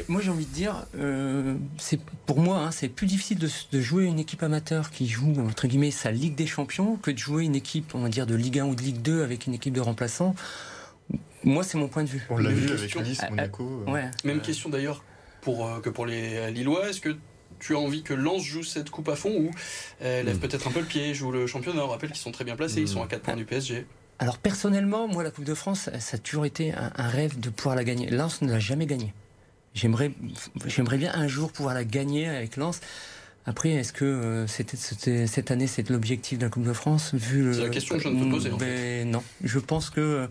moi 0.08 0.20
j'ai 0.22 0.30
envie 0.30 0.46
de 0.46 0.51
dire, 0.52 0.86
euh, 0.98 1.54
c'est 1.78 1.98
pour 2.26 2.38
moi, 2.40 2.58
hein, 2.58 2.70
c'est 2.70 2.88
plus 2.88 3.06
difficile 3.06 3.38
de, 3.38 3.48
de 3.72 3.80
jouer 3.80 4.04
une 4.04 4.18
équipe 4.18 4.42
amateur 4.42 4.90
qui 4.90 5.08
joue 5.08 5.34
entre 5.40 5.66
guillemets 5.66 5.90
sa 5.90 6.10
Ligue 6.10 6.34
des 6.34 6.46
Champions 6.46 6.96
que 6.96 7.10
de 7.10 7.18
jouer 7.18 7.44
une 7.44 7.54
équipe, 7.56 7.94
on 7.94 8.00
va 8.00 8.08
dire 8.08 8.26
de 8.26 8.34
Ligue 8.34 8.58
1 8.60 8.66
ou 8.66 8.74
de 8.74 8.82
Ligue 8.82 9.02
2 9.02 9.22
avec 9.22 9.46
une 9.46 9.54
équipe 9.54 9.74
de 9.74 9.80
remplaçants. 9.80 10.34
Moi 11.44 11.64
c'est 11.64 11.78
mon 11.78 11.88
point 11.88 12.04
de 12.04 12.08
vue. 12.08 12.22
On 12.30 12.38
l'a 12.38 12.50
vu 12.50 12.68
avec 12.68 12.80
question. 12.82 13.02
Nice, 13.02 13.18
Ah, 13.22 13.26
ah, 13.26 13.30
Monaco. 13.30 13.84
euh, 13.88 13.90
Ouais. 13.90 14.10
Même 14.24 14.40
question 14.40 14.68
d'ailleurs 14.70 15.02
pour, 15.40 15.66
euh, 15.66 15.80
que 15.80 15.90
pour 15.90 16.06
les 16.06 16.50
Lillois. 16.52 16.88
Est-ce 16.88 17.00
que 17.00 17.16
tu 17.58 17.74
as 17.74 17.78
envie 17.78 18.02
que 18.02 18.14
Lens 18.14 18.42
joue 18.42 18.62
cette 18.62 18.90
coupe 18.90 19.08
à 19.08 19.16
fond 19.16 19.30
ou 19.36 19.50
euh, 20.02 20.22
lève 20.22 20.36
Mm. 20.36 20.40
peut-être 20.40 20.68
un 20.68 20.70
peu 20.70 20.80
le 20.80 20.86
pied, 20.86 21.14
joue 21.14 21.30
le 21.32 21.46
championnat? 21.46 21.84
On 21.84 21.88
rappelle 21.88 22.10
qu'ils 22.10 22.20
sont 22.22 22.32
très 22.32 22.44
bien 22.44 22.56
placés, 22.56 22.80
ils 22.80 22.88
sont 22.88 23.02
à 23.02 23.06
4 23.06 23.22
points 23.22 23.36
du 23.36 23.44
PSG. 23.44 23.86
Alors 24.18 24.38
personnellement, 24.38 25.08
moi 25.08 25.22
la 25.24 25.30
Coupe 25.32 25.44
de 25.44 25.54
France, 25.54 25.90
ça 25.98 26.16
a 26.16 26.18
toujours 26.18 26.44
été 26.46 26.72
un, 26.72 26.92
un 26.96 27.08
rêve 27.08 27.40
de 27.40 27.50
pouvoir 27.50 27.74
la 27.74 27.82
gagner. 27.84 28.08
Lens 28.10 28.40
ne 28.42 28.50
l'a 28.52 28.60
jamais 28.60 28.86
gagnée. 28.86 29.12
J'aimerais, 29.74 30.12
j'aimerais 30.66 30.98
bien 30.98 31.12
un 31.14 31.28
jour 31.28 31.50
pouvoir 31.52 31.74
la 31.74 31.84
gagner 31.84 32.28
avec 32.28 32.56
Lens. 32.56 32.80
Après, 33.46 33.70
est-ce 33.70 33.92
que 33.92 34.04
euh, 34.04 34.46
c'était, 34.46 34.76
c'était- 34.76 35.26
cette 35.26 35.50
année 35.50 35.66
c'est 35.66 35.88
l'objectif 35.90 36.38
de 36.38 36.44
la 36.44 36.50
Coupe 36.50 36.62
de 36.64 36.72
France 36.72 37.12
vu 37.14 37.42
le- 37.42 37.54
C'est 37.54 37.62
la 37.62 37.68
question 37.70 37.96
que 37.96 38.02
je 38.02 38.08
viens 38.08 38.20
de 38.20 38.24
te 38.26 38.30
poser, 38.30 38.50
en 38.52 38.56
Ben, 38.56 39.10
Non, 39.10 39.22
je 39.42 39.58
pense 39.58 39.90
que 39.90 40.00
euh, 40.00 40.26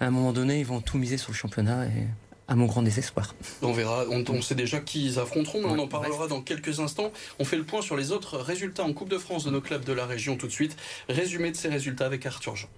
à 0.00 0.06
un 0.06 0.10
moment 0.10 0.32
donné, 0.32 0.58
ils 0.60 0.66
vont 0.66 0.80
tout 0.80 0.98
miser 0.98 1.16
sur 1.18 1.30
le 1.30 1.36
championnat 1.36 1.86
et 1.86 2.06
à 2.48 2.56
mon 2.56 2.66
grand 2.66 2.82
désespoir. 2.82 3.36
On 3.62 3.70
verra, 3.72 4.04
on, 4.08 4.42
sait 4.42 4.56
déjà 4.56 4.80
qui 4.80 5.06
ils 5.06 5.18
affronteront, 5.20 5.60
mais 5.62 5.68
on 5.68 5.78
en 5.78 5.86
parlera 5.86 6.26
dans 6.26 6.40
quelques 6.42 6.80
instants. 6.80 7.12
On 7.38 7.44
fait 7.44 7.56
le 7.56 7.62
point 7.64 7.80
sur 7.82 7.96
les 7.96 8.10
autres 8.10 8.38
résultats 8.38 8.82
en 8.82 8.92
Coupe 8.92 9.08
de 9.10 9.18
France 9.18 9.44
de 9.44 9.50
nos 9.50 9.60
clubs 9.60 9.84
de 9.84 9.92
la 9.92 10.04
région 10.06 10.36
tout 10.36 10.48
de 10.48 10.52
suite. 10.52 10.76
Résumé 11.08 11.52
de 11.52 11.56
ces 11.56 11.68
résultats 11.68 12.06
avec 12.06 12.26
Arthur 12.26 12.56
Jean. 12.56 12.68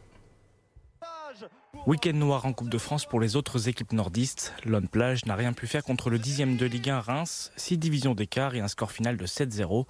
Week-end 1.85 2.13
noir 2.13 2.47
en 2.47 2.53
Coupe 2.53 2.69
de 2.69 2.79
France 2.79 3.07
pour 3.07 3.19
les 3.19 3.35
autres 3.35 3.69
équipes 3.69 3.93
nordistes. 3.93 4.55
Lone 4.65 4.87
Plage 4.87 5.27
n'a 5.27 5.35
rien 5.35 5.53
pu 5.53 5.67
faire 5.67 5.83
contre 5.83 6.11
le 6.11 6.19
10e 6.19 6.57
de 6.57 6.65
Ligue 6.65 6.91
1 6.91 7.01
Reims, 7.01 7.51
6 7.57 7.77
divisions 7.77 8.15
d'écart 8.15 8.55
et 8.55 8.61
un 8.61 8.69
score 8.69 8.93
final 8.93 9.17
de 9.17 9.27
7-0. 9.27 9.87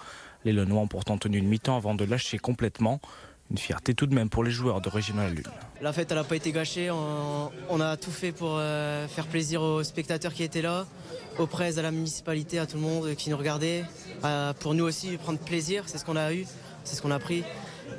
Les 0.47 0.53
Lenois 0.53 0.81
ont 0.81 0.87
pourtant 0.87 1.19
tenu 1.19 1.37
une 1.37 1.49
mi-temps 1.49 1.77
avant 1.77 1.95
de 1.95 2.07
lâcher 2.07 2.39
complètement. 2.39 2.99
Une 3.51 3.59
fierté 3.59 3.93
tout 3.93 4.07
de 4.07 4.15
même 4.15 4.31
pour 4.31 4.43
les 4.43 4.51
joueurs 4.51 4.81
de 4.81 4.89
Régional 4.89 5.35
Lune. 5.35 5.45
La 5.83 5.93
fête, 5.93 6.13
n'a 6.13 6.25
pas 6.25 6.37
été 6.37 6.51
gâchée. 6.51 6.91
On, 6.91 7.81
a 7.81 7.99
tout 7.99 8.11
fait 8.11 8.33
pour 8.33 8.55
euh, 8.57 9.07
faire 9.07 9.27
plaisir 9.27 9.61
aux 9.61 9.83
spectateurs 9.83 10.33
qui 10.33 10.45
étaient 10.45 10.63
là, 10.63 10.87
aux 11.39 11.47
presse, 11.47 11.77
à 11.77 11.83
la 11.83 11.91
municipalité, 11.91 12.59
à 12.59 12.67
tout 12.67 12.77
le 12.77 12.83
monde 12.83 13.15
qui 13.17 13.29
nous 13.29 13.37
regardait. 13.37 13.85
pour 14.61 14.73
nous 14.73 14.85
aussi, 14.85 15.19
prendre 15.19 15.39
plaisir, 15.39 15.85
c'est 15.87 15.99
ce 15.99 16.07
qu'on 16.07 16.17
a 16.17 16.33
eu, 16.33 16.47
c'est 16.85 16.97
ce 16.97 17.03
qu'on 17.03 17.11
a 17.11 17.19
pris. 17.19 17.45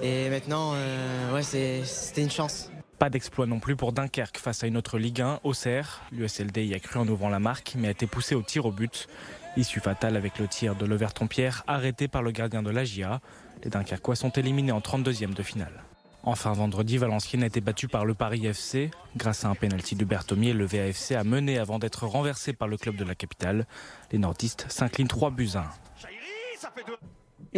Et 0.02 0.30
maintenant, 0.30 0.72
euh, 0.74 1.34
ouais, 1.34 1.44
c'était 1.44 2.24
une 2.24 2.32
chance. 2.32 2.70
Pas 3.04 3.10
d'exploit 3.10 3.48
non 3.48 3.60
plus 3.60 3.76
pour 3.76 3.92
Dunkerque 3.92 4.38
face 4.38 4.64
à 4.64 4.68
une 4.68 4.78
autre 4.78 4.98
Ligue 4.98 5.20
1, 5.20 5.42
Auxerre. 5.44 6.04
L'USLD 6.14 6.60
y 6.60 6.74
a 6.74 6.80
cru 6.80 7.00
en 7.00 7.08
ouvrant 7.10 7.28
la 7.28 7.42
marque, 7.42 7.74
mais 7.78 7.90
a 7.90 7.92
été 7.92 8.08
poussé 8.08 8.34
au 8.34 8.42
tir 8.42 8.66
au 8.66 8.72
but. 8.72 9.10
Issue 9.58 9.82
fatale 9.82 10.16
avec 10.16 10.40
le 10.40 10.48
tir 10.48 10.74
de 10.78 10.86
Leverton-Pierre, 10.86 11.66
arrêté 11.68 12.08
par 12.08 12.22
le 12.22 12.32
gardien 12.32 12.64
de 12.64 12.70
l'AGIA. 12.70 13.20
Les 13.62 13.70
Dunkerquois 13.70 14.16
sont 14.16 14.30
éliminés 14.30 14.72
en 14.72 14.80
32e 14.80 15.34
de 15.34 15.44
finale. 15.44 15.84
Enfin, 16.24 16.54
vendredi, 16.54 16.98
Valenciennes 16.98 17.44
a 17.44 17.48
été 17.48 17.60
battu 17.60 17.90
par 17.90 18.06
le 18.06 18.14
Paris 18.14 18.46
FC. 18.46 18.90
Grâce 19.18 19.44
à 19.44 19.50
un 19.50 19.56
pénalty 19.56 19.96
de 19.96 20.06
Berthomier, 20.06 20.54
le 20.54 20.64
VAFC 20.64 21.12
a 21.12 21.26
mené 21.26 21.60
avant 21.60 21.80
d'être 21.80 22.08
renversé 22.08 22.54
par 22.54 22.70
le 22.70 22.78
club 22.78 22.96
de 22.96 23.04
la 23.04 23.16
capitale. 23.16 23.68
Les 24.14 24.18
nordistes 24.18 24.66
s'inclinent 24.70 25.10
3 25.10 25.32
buts 25.32 25.50
à 25.56 25.60
1 25.60 25.64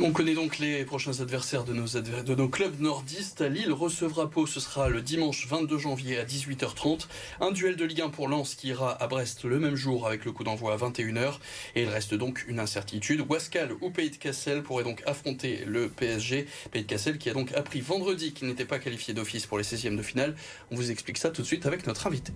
on 0.01 0.11
connaît 0.11 0.33
donc 0.33 0.59
les 0.59 0.83
prochains 0.83 1.21
adversaires 1.21 1.63
de 1.63 1.73
nos, 1.73 2.49
clubs 2.49 2.79
nordistes. 2.81 3.41
Lille 3.41 3.71
recevra 3.71 4.29
Pau, 4.29 4.45
ce 4.45 4.59
sera 4.59 4.89
le 4.89 5.01
dimanche 5.01 5.47
22 5.47 5.77
janvier 5.77 6.17
à 6.17 6.25
18h30. 6.25 7.07
Un 7.39 7.51
duel 7.51 7.77
de 7.77 7.85
Ligue 7.85 8.01
1 8.01 8.09
pour 8.09 8.27
Lens 8.27 8.55
qui 8.55 8.67
ira 8.67 8.91
à 9.01 9.07
Brest 9.07 9.45
le 9.45 9.57
même 9.57 9.75
jour 9.75 10.05
avec 10.05 10.25
le 10.25 10.33
coup 10.33 10.43
d'envoi 10.43 10.73
à 10.73 10.77
21h. 10.77 11.35
Et 11.75 11.83
il 11.83 11.89
reste 11.89 12.13
donc 12.13 12.43
une 12.47 12.59
incertitude. 12.59 13.23
Wascal 13.29 13.71
ou 13.79 13.89
Pays 13.89 14.09
de 14.09 14.17
Cassel 14.17 14.63
pourraient 14.63 14.83
donc 14.83 15.01
affronter 15.05 15.63
le 15.65 15.87
PSG. 15.87 16.45
Pays 16.71 16.83
de 16.83 16.87
Cassel 16.87 17.17
qui 17.17 17.29
a 17.29 17.33
donc 17.33 17.53
appris 17.53 17.79
vendredi 17.79 18.33
qu'il 18.33 18.47
n'était 18.47 18.65
pas 18.65 18.79
qualifié 18.79 19.13
d'office 19.13 19.45
pour 19.45 19.57
les 19.57 19.63
16e 19.63 19.95
de 19.95 20.03
finale. 20.03 20.35
On 20.71 20.75
vous 20.75 20.91
explique 20.91 21.17
ça 21.17 21.29
tout 21.29 21.41
de 21.41 21.47
suite 21.47 21.65
avec 21.65 21.87
notre 21.87 22.05
invité. 22.05 22.33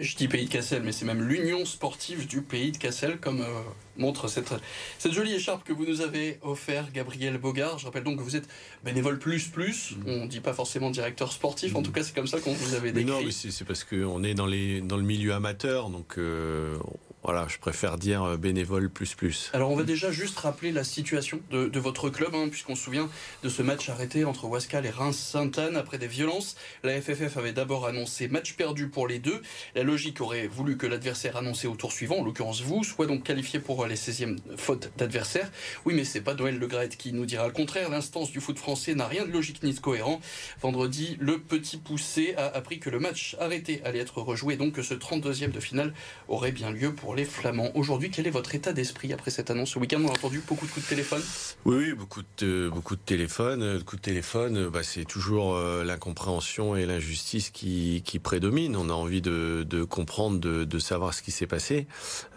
Je 0.00 0.16
dis 0.16 0.26
Pays 0.26 0.46
de 0.46 0.50
Cassel, 0.50 0.82
mais 0.82 0.90
c'est 0.90 1.04
même 1.04 1.22
l'Union 1.22 1.64
sportive 1.64 2.26
du 2.26 2.42
Pays 2.42 2.72
de 2.72 2.78
Cassel, 2.78 3.18
comme 3.18 3.42
euh, 3.42 3.60
montre 3.96 4.26
cette, 4.26 4.52
cette 4.98 5.12
jolie 5.12 5.34
écharpe 5.34 5.62
que 5.62 5.72
vous 5.72 5.86
nous 5.86 6.00
avez 6.00 6.40
offert, 6.42 6.90
Gabriel 6.90 7.38
Bogard. 7.38 7.78
Je 7.78 7.84
rappelle 7.84 8.02
donc 8.02 8.18
que 8.18 8.22
vous 8.24 8.34
êtes 8.34 8.48
bénévole 8.82 9.20
plus 9.20 9.46
plus. 9.46 9.92
Mm. 9.92 10.02
On 10.08 10.24
ne 10.24 10.26
dit 10.26 10.40
pas 10.40 10.52
forcément 10.52 10.90
directeur 10.90 11.30
sportif. 11.30 11.76
En 11.76 11.80
mm. 11.80 11.84
tout 11.84 11.92
cas, 11.92 12.02
c'est 12.02 12.12
comme 12.12 12.26
ça 12.26 12.40
qu'on 12.40 12.54
vous 12.54 12.74
avait 12.74 12.90
décrit. 12.90 13.04
Mais 13.04 13.20
non, 13.20 13.24
mais 13.24 13.30
c'est 13.30 13.64
parce 13.64 13.84
qu'on 13.84 14.24
est 14.24 14.34
dans, 14.34 14.46
les, 14.46 14.80
dans 14.80 14.96
le 14.96 15.04
milieu 15.04 15.32
amateur, 15.32 15.90
donc 15.90 16.18
euh, 16.18 16.76
voilà, 17.24 17.46
je 17.48 17.56
préfère 17.56 17.96
dire 17.96 18.22
euh, 18.22 18.36
bénévole 18.36 18.90
plus 18.90 19.14
plus. 19.14 19.50
Alors 19.54 19.70
on 19.70 19.76
va 19.76 19.82
déjà 19.82 20.12
juste 20.12 20.38
rappeler 20.38 20.72
la 20.72 20.84
situation 20.84 21.40
de, 21.50 21.78
votre 21.78 22.10
club, 22.10 22.34
hein, 22.34 22.48
puisqu'on 22.50 22.76
se 22.76 22.84
souvient 22.84 23.08
de 23.42 23.48
ce 23.48 23.62
match 23.62 23.88
arrêté 23.88 24.26
entre 24.26 24.44
Wascal 24.44 24.84
et 24.84 24.90
Reims-Sainte-Anne 24.90 25.76
après 25.76 25.96
des 25.96 26.06
violences. 26.06 26.56
La 26.82 27.00
FFF 27.00 27.38
avait 27.38 27.52
d'abord 27.52 27.86
annoncé 27.86 28.28
match 28.28 28.54
perdu 28.54 28.88
pour 28.88 29.08
les 29.08 29.18
deux. 29.18 29.40
La 29.74 29.84
logique 29.84 30.20
aurait 30.20 30.46
voulu 30.46 30.76
que 30.76 30.86
l'adversaire 30.86 31.38
annoncé 31.38 31.66
au 31.66 31.76
tour 31.76 31.92
suivant, 31.92 32.16
en 32.16 32.24
l'occurrence 32.24 32.60
vous, 32.60 32.84
soit 32.84 33.06
donc 33.06 33.22
qualifié 33.22 33.58
pour 33.58 33.86
les 33.86 33.96
16e 33.96 34.36
fautes 34.58 34.92
d'adversaire. 34.98 35.50
Oui, 35.86 35.94
mais 35.94 36.04
c'est 36.04 36.20
pas 36.20 36.34
Noël 36.34 36.58
Le 36.58 36.68
qui 36.88 37.12
nous 37.12 37.24
dira 37.24 37.46
le 37.46 37.52
contraire. 37.52 37.88
L'instance 37.88 38.30
du 38.32 38.40
foot 38.40 38.58
français 38.58 38.94
n'a 38.94 39.06
rien 39.06 39.24
de 39.24 39.32
logique 39.32 39.62
ni 39.62 39.72
de 39.72 39.80
cohérent. 39.80 40.20
Vendredi, 40.60 41.16
le 41.20 41.38
petit 41.38 41.78
poussé 41.78 42.34
a 42.36 42.46
appris 42.46 42.80
que 42.80 42.90
le 42.90 42.98
match 42.98 43.36
arrêté 43.40 43.80
allait 43.84 44.00
être 44.00 44.20
rejoué, 44.20 44.56
donc 44.56 44.74
que 44.74 44.82
ce 44.82 44.92
32e 44.92 45.52
de 45.52 45.60
finale 45.60 45.94
aurait 46.28 46.52
bien 46.52 46.70
lieu 46.70 46.92
pour 46.94 47.13
les 47.14 47.24
Flamands. 47.24 47.70
Aujourd'hui, 47.74 48.10
quel 48.10 48.26
est 48.26 48.30
votre 48.30 48.54
état 48.54 48.72
d'esprit 48.72 49.12
après 49.12 49.30
cette 49.30 49.50
annonce 49.50 49.70
Ce 49.70 49.78
week-end, 49.78 50.00
on 50.04 50.08
a 50.08 50.12
entendu 50.12 50.42
beaucoup 50.46 50.66
de 50.66 50.70
coups 50.70 50.84
de 50.84 50.90
téléphone 50.90 51.22
Oui, 51.64 51.92
beaucoup 51.92 52.22
de, 52.38 52.68
beaucoup 52.72 52.96
de 52.96 53.00
téléphones. 53.00 53.74
Le 53.74 53.82
coup 53.82 53.96
de 53.96 54.00
téléphone, 54.00 54.68
bah, 54.68 54.82
c'est 54.82 55.04
toujours 55.04 55.54
euh, 55.54 55.84
l'incompréhension 55.84 56.76
et 56.76 56.86
l'injustice 56.86 57.50
qui, 57.50 58.02
qui 58.04 58.18
prédominent. 58.18 58.76
On 58.76 58.90
a 58.90 58.92
envie 58.92 59.20
de, 59.20 59.64
de 59.68 59.84
comprendre, 59.84 60.38
de, 60.38 60.64
de, 60.64 60.78
savoir 60.78 61.14
ce 61.14 61.22
qui 61.22 61.30
s'est 61.30 61.46
passé. 61.46 61.86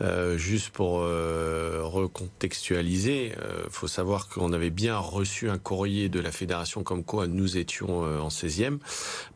Euh, 0.01 0.37
juste 0.37 0.69
pour 0.69 0.99
euh, 1.01 1.81
recontextualiser, 1.83 3.33
il 3.65 3.71
faut 3.71 3.87
savoir 3.87 4.29
qu'on 4.29 4.53
avait 4.53 4.69
bien 4.69 4.97
reçu 4.97 5.49
un 5.49 5.57
courrier 5.57 6.09
de 6.09 6.19
la 6.19 6.31
fédération 6.31 6.83
comme 6.83 7.03
quoi 7.03 7.27
nous 7.27 7.57
étions 7.57 8.01
en 8.01 8.29
16e, 8.29 8.77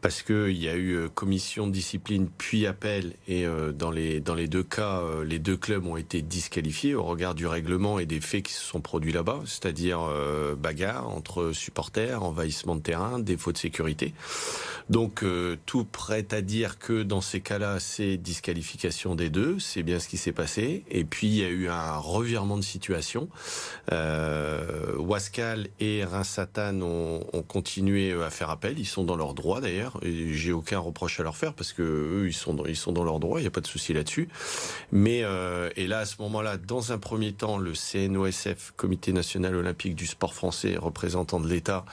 parce 0.01 0.21
qu'il 0.21 0.57
y 0.57 0.67
a 0.67 0.75
eu 0.75 1.09
commission 1.13 1.67
de 1.67 1.71
discipline 1.71 2.29
puis 2.37 2.65
appel, 2.65 3.13
et 3.27 3.45
dans, 3.73 3.91
les, 3.91 4.19
dans 4.19 4.35
les 4.35 4.47
deux 4.47 4.63
cas, 4.63 5.01
les 5.31 5.39
deux 5.39 5.55
clubs 5.55 5.85
ont 5.85 5.95
été 5.95 6.21
disqualifiés 6.21 6.93
au 6.93 7.03
regard 7.03 7.35
du 7.35 7.47
règlement 7.47 7.99
et 7.99 8.05
des 8.05 8.19
faits 8.19 8.43
qui 8.43 8.53
se 8.53 8.63
sont 8.63 8.81
produits 8.81 9.13
là-bas, 9.13 9.39
c'est-à-dire 9.45 10.01
euh, 10.01 10.55
bagarre 10.55 11.07
entre 11.07 11.53
supporters, 11.53 12.21
envahissement 12.21 12.75
de 12.75 12.81
terrain, 12.81 13.17
défaut 13.17 13.53
de 13.53 13.57
sécurité. 13.57 14.13
Donc 14.89 15.23
euh, 15.23 15.55
tout 15.65 15.85
prête 15.85 16.33
à 16.33 16.41
dire 16.41 16.79
que 16.79 17.01
dans 17.01 17.21
ces 17.21 17.39
cas-là, 17.39 17.79
c'est 17.79 18.17
disqualification 18.17 19.15
des 19.15 19.29
deux, 19.29 19.57
c'est 19.57 19.83
bien 19.83 19.99
ce 19.99 20.09
qui 20.09 20.17
s'est 20.17 20.33
passé. 20.33 20.83
Et 20.91 21.05
puis 21.05 21.27
il 21.27 21.35
y 21.35 21.45
a 21.45 21.49
eu 21.49 21.69
un 21.69 21.95
revirement 21.95 22.57
de 22.57 22.63
situation. 22.63 23.29
Euh, 23.93 24.93
Wascal 24.97 25.69
et 25.79 26.03
Rinsatan 26.03 26.81
ont, 26.81 27.25
ont, 27.31 27.41
continué 27.41 28.11
à 28.21 28.29
faire 28.29 28.49
appel, 28.49 28.79
ils 28.79 28.85
sont 28.85 29.05
dans 29.05 29.15
leur 29.15 29.33
droit 29.33 29.61
d'ailleurs. 29.61 29.97
Et 30.01 30.33
j'ai 30.33 30.51
aucun 30.51 30.79
reproche 30.79 31.21
à 31.21 31.23
leur 31.23 31.37
faire 31.37 31.53
parce 31.53 31.71
que 31.71 31.83
eux, 31.83 32.27
ils 32.27 32.33
sont 32.33 32.53
dans, 32.53 32.65
ils 32.65 32.75
sont 32.75 32.91
dans 32.91 33.05
leur 33.05 33.21
droit, 33.21 33.39
il 33.39 33.43
n'y 33.43 33.47
a 33.47 33.51
pas 33.51 33.61
de 33.61 33.67
souci 33.67 33.93
là-dessus. 33.93 34.27
Mais 34.91 35.10
euh, 35.23 35.69
et 35.75 35.87
là, 35.87 35.99
à 35.99 36.05
ce 36.05 36.21
moment-là, 36.21 36.57
dans 36.57 36.91
un 36.91 36.97
premier 36.97 37.33
temps, 37.33 37.57
le 37.57 37.73
CNOSF, 37.73 38.73
Comité 38.77 39.13
national 39.13 39.55
olympique 39.55 39.95
du 39.95 40.07
sport 40.07 40.33
français, 40.33 40.77
représentant 40.77 41.39
de 41.39 41.47
l'État, 41.47 41.85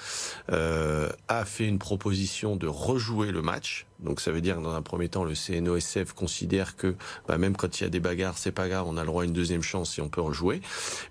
euh, 0.50 1.10
a 1.28 1.44
fait 1.44 1.66
une 1.66 1.78
proposition 1.78 2.56
de 2.56 2.66
rejouer 2.66 3.32
le 3.32 3.42
match. 3.42 3.88
Donc 4.00 4.21
ça 4.21 4.31
veut 4.31 4.40
dire 4.40 4.57
que 4.57 4.62
dans 4.62 4.75
un 4.75 4.83
premier 4.83 5.09
temps, 5.09 5.25
le 5.25 5.35
CNOSF 5.35 6.12
considère 6.12 6.76
que 6.76 6.95
bah, 7.26 7.38
même 7.38 7.57
quand 7.57 7.81
il 7.81 7.85
y 7.85 7.87
a 7.87 7.90
des 7.90 8.00
bagarres, 8.00 8.38
c'est 8.38 8.52
pas 8.52 8.69
grave, 8.69 8.87
on 8.87 8.97
a 8.97 9.00
le 9.00 9.07
droit 9.07 9.23
à 9.23 9.26
une 9.26 9.33
deuxième 9.33 9.62
chance 9.62 9.99
et 9.99 10.02
on 10.02 10.09
peut 10.09 10.21
rejouer. 10.21 10.61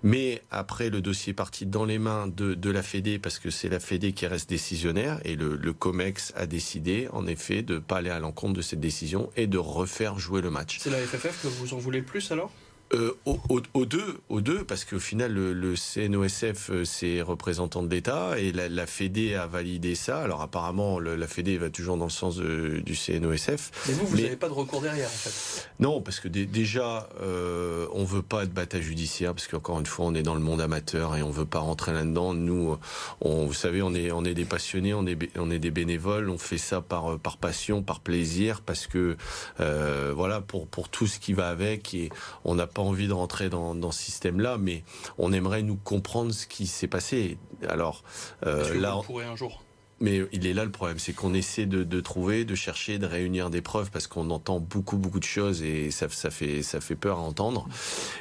Mais 0.02 0.42
après, 0.50 0.88
le 0.88 1.00
dossier 1.00 1.32
est 1.32 1.34
parti 1.34 1.66
dans 1.66 1.84
les 1.84 1.98
mains 1.98 2.26
de, 2.28 2.54
de 2.54 2.70
la 2.70 2.82
Fédé 2.82 3.18
parce 3.18 3.38
que 3.38 3.50
c'est 3.50 3.68
la 3.68 3.80
Fédé 3.80 4.12
qui 4.12 4.26
reste 4.26 4.48
décisionnaire 4.48 5.20
et 5.24 5.36
le, 5.36 5.56
le 5.56 5.72
COMEX 5.72 6.32
a 6.36 6.46
décidé 6.46 7.08
en 7.12 7.26
effet 7.26 7.62
de 7.62 7.78
pas 7.78 7.98
aller 7.98 8.10
à 8.10 8.20
l'encontre 8.20 8.54
de 8.54 8.62
cette 8.62 8.80
décision 8.80 9.30
et 9.36 9.46
de 9.46 9.58
refaire 9.58 10.18
jouer 10.18 10.40
le 10.40 10.50
match. 10.50 10.78
C'est 10.80 10.90
la 10.90 10.98
FFF 10.98 11.42
que 11.42 11.48
vous 11.48 11.74
en 11.74 11.78
voulez 11.78 12.02
plus 12.02 12.30
alors? 12.32 12.50
Euh, 12.94 13.12
aux, 13.26 13.84
deux, 13.84 14.18
aux 14.30 14.40
deux, 14.40 14.64
parce 14.64 14.86
qu'au 14.86 14.98
final, 14.98 15.34
le, 15.34 15.76
CNOSF, 15.76 16.70
euh, 16.70 16.84
c'est 16.86 17.20
représentant 17.20 17.82
de 17.82 17.90
l'État 17.90 18.38
et 18.38 18.50
la, 18.50 18.70
la 18.70 18.86
Fédé 18.86 19.34
a 19.34 19.46
validé 19.46 19.94
ça. 19.94 20.22
Alors 20.22 20.40
apparemment, 20.40 20.98
la 20.98 21.26
Fédé 21.26 21.58
va 21.58 21.68
toujours 21.68 21.98
dans 21.98 22.06
le 22.06 22.10
sens 22.10 22.38
du 22.38 22.96
CNOSF. 22.96 23.72
Mais 23.88 23.92
vous, 23.92 24.06
vous 24.06 24.16
n'avez 24.16 24.36
pas 24.36 24.48
de 24.48 24.54
recours 24.54 24.80
derrière, 24.80 25.08
en 25.08 25.10
fait 25.10 25.68
Non, 25.80 26.00
parce 26.00 26.18
que 26.18 26.28
déjà, 26.28 27.10
euh, 27.20 27.86
on 27.92 28.04
veut 28.04 28.22
pas 28.22 28.46
de 28.46 28.52
bataille 28.52 28.82
judiciaire, 28.82 29.34
parce 29.34 29.48
qu'encore 29.48 29.78
une 29.80 29.86
fois, 29.86 30.06
on 30.06 30.14
est 30.14 30.22
dans 30.22 30.34
le 30.34 30.40
monde 30.40 30.62
amateur 30.62 31.14
et 31.14 31.22
on 31.22 31.30
veut 31.30 31.44
pas 31.44 31.58
rentrer 31.58 31.92
là-dedans. 31.92 32.32
Nous, 32.32 32.78
on, 33.20 33.44
vous 33.44 33.52
savez, 33.52 33.82
on 33.82 33.94
est, 33.94 34.12
on 34.12 34.24
est 34.24 34.34
des 34.34 34.46
passionnés, 34.46 34.94
on 34.94 35.06
est, 35.06 35.18
on 35.36 35.50
est 35.50 35.58
des 35.58 35.70
bénévoles, 35.70 36.30
on 36.30 36.38
fait 36.38 36.56
ça 36.56 36.80
par, 36.80 37.18
par 37.18 37.36
passion, 37.36 37.82
par 37.82 38.00
plaisir, 38.00 38.62
parce 38.62 38.86
que, 38.86 39.18
euh, 39.60 40.12
voilà, 40.16 40.40
pour, 40.40 40.66
pour 40.66 40.88
tout 40.88 41.06
ce 41.06 41.18
qui 41.18 41.34
va 41.34 41.50
avec, 41.50 41.92
et 41.92 42.08
on 42.44 42.54
n'a 42.54 42.66
pas 42.66 42.77
envie 42.80 43.08
de 43.08 43.12
rentrer 43.12 43.48
dans, 43.48 43.74
dans 43.74 43.90
ce 43.90 44.02
système-là, 44.02 44.58
mais 44.58 44.84
on 45.18 45.32
aimerait 45.32 45.62
nous 45.62 45.76
comprendre 45.76 46.32
ce 46.32 46.46
qui 46.46 46.66
s'est 46.66 46.86
passé. 46.88 47.38
Alors 47.68 48.04
euh, 48.46 48.78
là, 48.78 48.98
on 48.98 49.02
pourrait 49.02 49.26
un 49.26 49.36
jour. 49.36 49.62
Mais 50.00 50.22
il 50.30 50.46
est 50.46 50.52
là 50.52 50.64
le 50.64 50.70
problème, 50.70 51.00
c'est 51.00 51.12
qu'on 51.12 51.34
essaie 51.34 51.66
de, 51.66 51.82
de, 51.82 52.00
trouver, 52.00 52.44
de 52.44 52.54
chercher, 52.54 52.98
de 52.98 53.06
réunir 53.06 53.50
des 53.50 53.62
preuves 53.62 53.90
parce 53.90 54.06
qu'on 54.06 54.30
entend 54.30 54.60
beaucoup 54.60 54.96
beaucoup 54.96 55.18
de 55.18 55.24
choses 55.24 55.62
et 55.62 55.90
ça, 55.90 56.08
ça 56.08 56.30
fait 56.30 56.62
ça 56.62 56.80
fait 56.80 56.94
peur 56.94 57.18
à 57.18 57.22
entendre. 57.22 57.66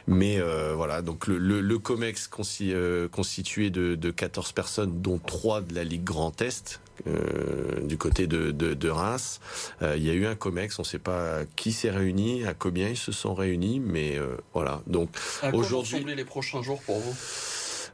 Mais 0.08 0.40
euh, 0.40 0.74
voilà, 0.76 1.04
donc 1.04 1.28
le, 1.28 1.38
le, 1.38 1.62
le 1.62 1.78
Comex 1.78 2.32
euh, 2.62 3.08
constitué 3.08 3.70
de, 3.70 3.94
de 3.94 4.10
14 4.10 4.54
personnes, 4.54 5.02
dont 5.04 5.20
3 5.20 5.62
de 5.62 5.76
la 5.76 5.84
Ligue 5.84 6.04
Grand 6.04 6.42
Est, 6.42 6.80
euh, 7.08 7.82
du 7.82 7.98
côté 7.98 8.28
de, 8.28 8.52
de, 8.52 8.74
de 8.74 8.90
Reims. 8.90 9.40
Euh, 9.82 9.96
il 9.98 10.04
y 10.04 10.10
a 10.10 10.14
eu 10.14 10.26
un 10.26 10.36
COMEX, 10.36 10.80
on 10.80 10.82
ne 10.82 10.88
sait 10.88 11.00
pas 11.00 11.42
qui 11.56 11.72
s'est 11.72 11.92
réuni, 11.92 12.46
à 12.46 12.54
combien 12.54 12.90
ils 12.90 12.98
se 12.98 13.12
sont 13.12 13.34
réunis, 13.34 13.80
mais 13.80 14.18
euh, 14.18 14.38
voilà. 14.54 14.82
Donc 14.88 15.10
aujourd'hui, 15.54 16.04
les 16.16 16.26
prochains 16.26 16.62
jours 16.62 16.82
pour 16.82 17.00
vous? 17.00 17.16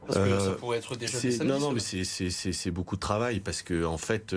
Parce 0.04 0.18
que 0.18 0.38
ça 0.38 0.50
pourrait 0.52 0.78
être 0.78 0.96
déjà 0.96 1.18
des 1.18 1.38
Non, 1.38 1.58
non, 1.58 1.72
mais 1.72 1.80
c'est 1.80 2.70
beaucoup 2.70 2.96
de 2.96 3.00
travail 3.00 3.40
parce 3.40 3.62
que 3.62 3.84
en 3.84 3.98
fait, 3.98 4.34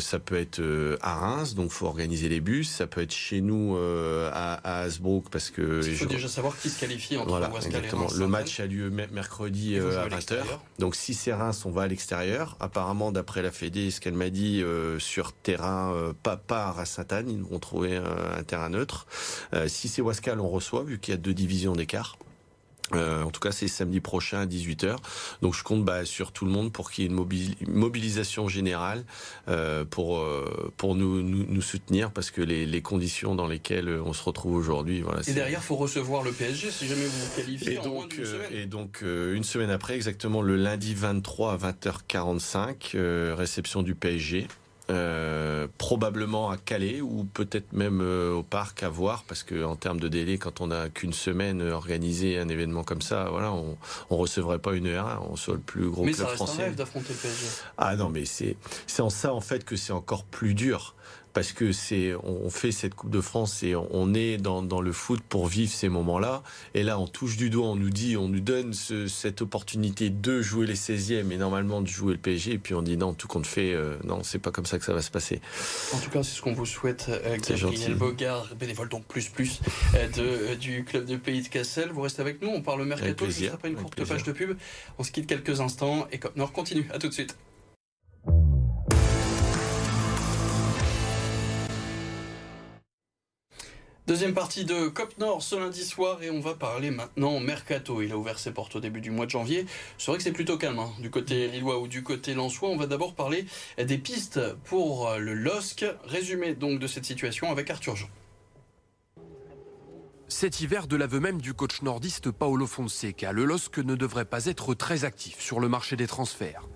ça 0.00 0.18
peut 0.18 0.36
être 0.36 0.60
à 1.00 1.14
Reims, 1.14 1.54
donc 1.54 1.70
faut 1.70 1.86
organiser 1.86 2.28
les 2.28 2.40
bus. 2.40 2.70
Ça 2.70 2.86
peut 2.86 3.02
être 3.02 3.12
chez 3.12 3.40
nous 3.40 3.76
à, 3.76 4.54
à 4.62 4.80
Hasbrook 4.82 5.28
parce 5.30 5.50
que. 5.50 5.86
Il 5.86 5.96
faut 5.96 6.06
déjà 6.06 6.28
savoir 6.28 6.58
qui 6.58 6.70
se 6.70 6.80
qualifie 6.80 7.16
entre 7.16 7.28
voilà, 7.28 7.50
exactement. 7.64 8.08
Le 8.16 8.26
match 8.26 8.60
a 8.60 8.66
lieu 8.66 8.90
mercredi 8.90 9.78
à 9.78 10.08
20h. 10.08 10.42
Donc 10.78 10.94
si 10.94 11.14
c'est 11.14 11.32
Reims, 11.32 11.64
on 11.64 11.70
va 11.70 11.82
à 11.82 11.88
l'extérieur. 11.88 12.56
Apparemment, 12.60 13.12
d'après 13.12 13.42
la 13.42 13.50
Fédé, 13.50 13.90
ce 13.90 14.00
qu'elle 14.00 14.14
m'a 14.14 14.30
dit 14.30 14.62
sur 14.98 15.32
terrain, 15.32 16.14
pas, 16.22 16.36
pas 16.36 16.74
à 16.76 16.84
Sainte-Anne, 16.84 17.30
ils 17.30 17.42
vont 17.42 17.58
trouver 17.58 17.96
un 17.96 18.42
terrain 18.42 18.70
neutre. 18.70 19.06
si 19.66 19.88
c'est 19.88 20.02
Wascal, 20.02 20.40
on 20.40 20.48
reçoit 20.48 20.82
vu 20.82 20.98
qu'il 20.98 21.12
y 21.12 21.14
a 21.14 21.18
deux 21.18 21.34
divisions 21.34 21.74
d'écart. 21.74 22.16
Euh, 22.94 23.22
en 23.22 23.30
tout 23.30 23.40
cas, 23.40 23.52
c'est 23.52 23.68
samedi 23.68 24.00
prochain 24.00 24.40
à 24.40 24.46
18h. 24.46 24.96
Donc, 25.40 25.54
je 25.54 25.62
compte 25.62 25.84
bah, 25.84 26.04
sur 26.04 26.32
tout 26.32 26.44
le 26.44 26.50
monde 26.50 26.72
pour 26.72 26.90
qu'il 26.90 27.04
y 27.04 27.06
ait 27.06 27.10
une 27.10 27.70
mobilisation 27.72 28.48
générale 28.48 29.04
euh, 29.48 29.84
pour 29.84 30.18
euh, 30.18 30.72
pour 30.76 30.94
nous, 30.94 31.22
nous, 31.22 31.62
soutenir 31.62 32.10
parce 32.10 32.30
que 32.30 32.42
les, 32.42 32.66
les, 32.66 32.82
conditions 32.82 33.34
dans 33.34 33.46
lesquelles 33.46 33.88
on 33.88 34.12
se 34.12 34.22
retrouve 34.22 34.56
aujourd'hui, 34.56 35.00
voilà. 35.00 35.22
Et 35.26 35.32
derrière, 35.32 35.62
faut 35.62 35.76
recevoir 35.76 36.22
le 36.22 36.32
PSG 36.32 36.70
si 36.70 36.86
jamais 36.86 37.04
vous 37.04 37.26
vous 37.26 37.36
qualifiez 37.36 37.74
et 37.74 37.78
en 37.78 37.84
donc, 37.84 37.94
moins 37.94 38.06
d'une 38.08 38.24
semaine. 38.24 38.52
Et 38.52 38.66
donc, 38.66 39.02
une 39.02 39.44
semaine 39.44 39.70
après, 39.70 39.94
exactement 39.94 40.42
le 40.42 40.56
lundi 40.56 40.94
23 40.94 41.52
à 41.52 41.56
20h45, 41.56 42.96
réception 43.34 43.82
du 43.82 43.94
PSG. 43.94 44.48
Euh, 44.92 45.66
probablement 45.78 46.50
à 46.50 46.56
Calais 46.58 47.00
ou 47.00 47.24
peut-être 47.24 47.72
même 47.72 48.00
euh, 48.02 48.34
au 48.34 48.42
parc 48.42 48.82
à 48.82 48.88
voir 48.90 49.24
parce 49.26 49.42
que 49.42 49.64
en 49.64 49.74
termes 49.74 49.98
de 49.98 50.08
délai 50.08 50.36
quand 50.36 50.60
on 50.60 50.66
n'a 50.66 50.90
qu'une 50.90 51.12
semaine 51.14 51.62
organisé 51.62 52.38
un 52.38 52.48
événement 52.48 52.84
comme 52.84 53.00
ça 53.00 53.28
voilà 53.30 53.52
on, 53.52 53.78
on 54.10 54.16
recevrait 54.18 54.58
pas 54.58 54.74
une 54.74 54.88
heure 54.88 55.26
on 55.30 55.36
soit 55.36 55.54
le 55.54 55.60
plus 55.60 55.88
gros 55.88 56.04
mais 56.04 56.12
club 56.12 56.28
ça 56.28 56.34
français. 56.34 56.70
d'affronter 56.72 57.14
le 57.14 57.18
PSG 57.18 57.46
ah 57.78 57.96
non 57.96 58.10
mais 58.10 58.26
c'est 58.26 58.56
c'est 58.86 59.00
en 59.02 59.08
ça 59.10 59.32
en 59.32 59.40
fait 59.40 59.64
que 59.64 59.76
c'est 59.76 59.92
encore 59.94 60.24
plus 60.24 60.52
dur 60.54 60.94
parce 61.32 61.52
que 61.52 61.72
c'est 61.72 62.14
on 62.22 62.50
fait 62.50 62.72
cette 62.72 62.94
Coupe 62.94 63.10
de 63.10 63.20
France 63.20 63.62
et 63.62 63.74
on 63.74 64.14
est 64.14 64.36
dans, 64.36 64.62
dans 64.62 64.80
le 64.80 64.92
foot 64.92 65.20
pour 65.28 65.46
vivre 65.46 65.72
ces 65.72 65.88
moments-là. 65.88 66.42
Et 66.74 66.82
là, 66.82 66.98
on 66.98 67.06
touche 67.06 67.36
du 67.36 67.50
doigt, 67.50 67.68
on 67.68 67.76
nous 67.76 67.90
dit, 67.90 68.16
on 68.16 68.28
nous 68.28 68.40
donne 68.40 68.72
cette 68.72 69.42
opportunité 69.42 70.10
de 70.10 70.42
jouer 70.42 70.66
les 70.66 70.74
16e 70.74 71.30
et 71.30 71.36
normalement 71.36 71.80
de 71.80 71.86
jouer 71.86 72.12
le 72.12 72.18
PSG. 72.18 72.52
Et 72.52 72.58
puis 72.58 72.74
on 72.74 72.82
dit 72.82 72.96
non, 72.96 73.14
tout 73.14 73.28
compte 73.28 73.46
fait, 73.46 73.72
euh, 73.72 73.96
non, 74.04 74.22
c'est 74.22 74.38
pas 74.38 74.50
comme 74.50 74.66
ça 74.66 74.78
que 74.78 74.84
ça 74.84 74.92
va 74.92 75.02
se 75.02 75.10
passer. 75.10 75.40
En 75.92 75.98
tout 75.98 76.10
cas, 76.10 76.22
c'est 76.22 76.36
ce 76.36 76.42
qu'on 76.42 76.52
vous 76.52 76.66
souhaite, 76.66 77.06
euh, 77.08 77.36
Gabriel 77.38 77.94
Bogard, 77.94 78.54
bénévole 78.54 78.88
donc 78.88 79.04
plus 79.06 79.28
plus 79.28 79.60
euh, 79.94 80.08
de, 80.08 80.54
du 80.54 80.84
club 80.84 81.06
de 81.06 81.16
Pays 81.16 81.42
de 81.42 81.48
Cassel. 81.48 81.90
Vous 81.92 82.02
restez 82.02 82.20
avec 82.20 82.42
nous, 82.42 82.48
on 82.48 82.62
parle 82.62 82.84
mercato, 82.84 83.30
sera 83.30 83.56
pas 83.56 83.68
une 83.68 83.76
courte 83.76 84.04
page 84.04 84.24
de 84.24 84.32
pub. 84.32 84.56
On 84.98 85.02
se 85.02 85.10
quitte 85.10 85.26
quelques 85.26 85.60
instants 85.60 86.06
et 86.10 86.18
Cop 86.18 86.36
Nord 86.36 86.52
continue. 86.52 86.86
À 86.92 86.98
tout 86.98 87.08
de 87.08 87.14
suite. 87.14 87.36
Deuxième 94.08 94.34
partie 94.34 94.64
de 94.64 94.88
COP 94.88 95.16
Nord 95.18 95.42
ce 95.42 95.54
lundi 95.54 95.84
soir 95.84 96.24
et 96.24 96.30
on 96.30 96.40
va 96.40 96.54
parler 96.54 96.90
maintenant 96.90 97.38
Mercato. 97.38 98.02
Il 98.02 98.10
a 98.10 98.16
ouvert 98.18 98.40
ses 98.40 98.50
portes 98.50 98.74
au 98.74 98.80
début 98.80 99.00
du 99.00 99.12
mois 99.12 99.26
de 99.26 99.30
janvier. 99.30 99.64
C'est 99.96 100.10
vrai 100.10 100.18
que 100.18 100.24
c'est 100.24 100.32
plutôt 100.32 100.58
calme 100.58 100.80
hein. 100.80 100.90
du 100.98 101.08
côté 101.08 101.46
lillois 101.46 101.78
ou 101.78 101.86
du 101.86 102.02
côté 102.02 102.34
lensois. 102.34 102.68
On 102.68 102.76
va 102.76 102.88
d'abord 102.88 103.14
parler 103.14 103.46
des 103.78 103.98
pistes 103.98 104.40
pour 104.64 105.08
le 105.18 105.34
LOSC. 105.34 105.84
Résumé 106.04 106.54
donc 106.56 106.80
de 106.80 106.88
cette 106.88 107.04
situation 107.04 107.52
avec 107.52 107.70
Arthur 107.70 107.94
Jean. 107.94 108.08
Cet 110.26 110.60
hiver, 110.60 110.88
de 110.88 110.96
l'aveu 110.96 111.20
même 111.20 111.40
du 111.40 111.54
coach 111.54 111.82
nordiste 111.82 112.32
Paolo 112.32 112.66
Fonseca, 112.66 113.30
le 113.30 113.44
LOSC 113.44 113.78
ne 113.78 113.94
devrait 113.94 114.24
pas 114.24 114.46
être 114.46 114.74
très 114.74 115.04
actif 115.04 115.38
sur 115.38 115.60
le 115.60 115.68
marché 115.68 115.94
des 115.94 116.08
transferts. 116.08 116.66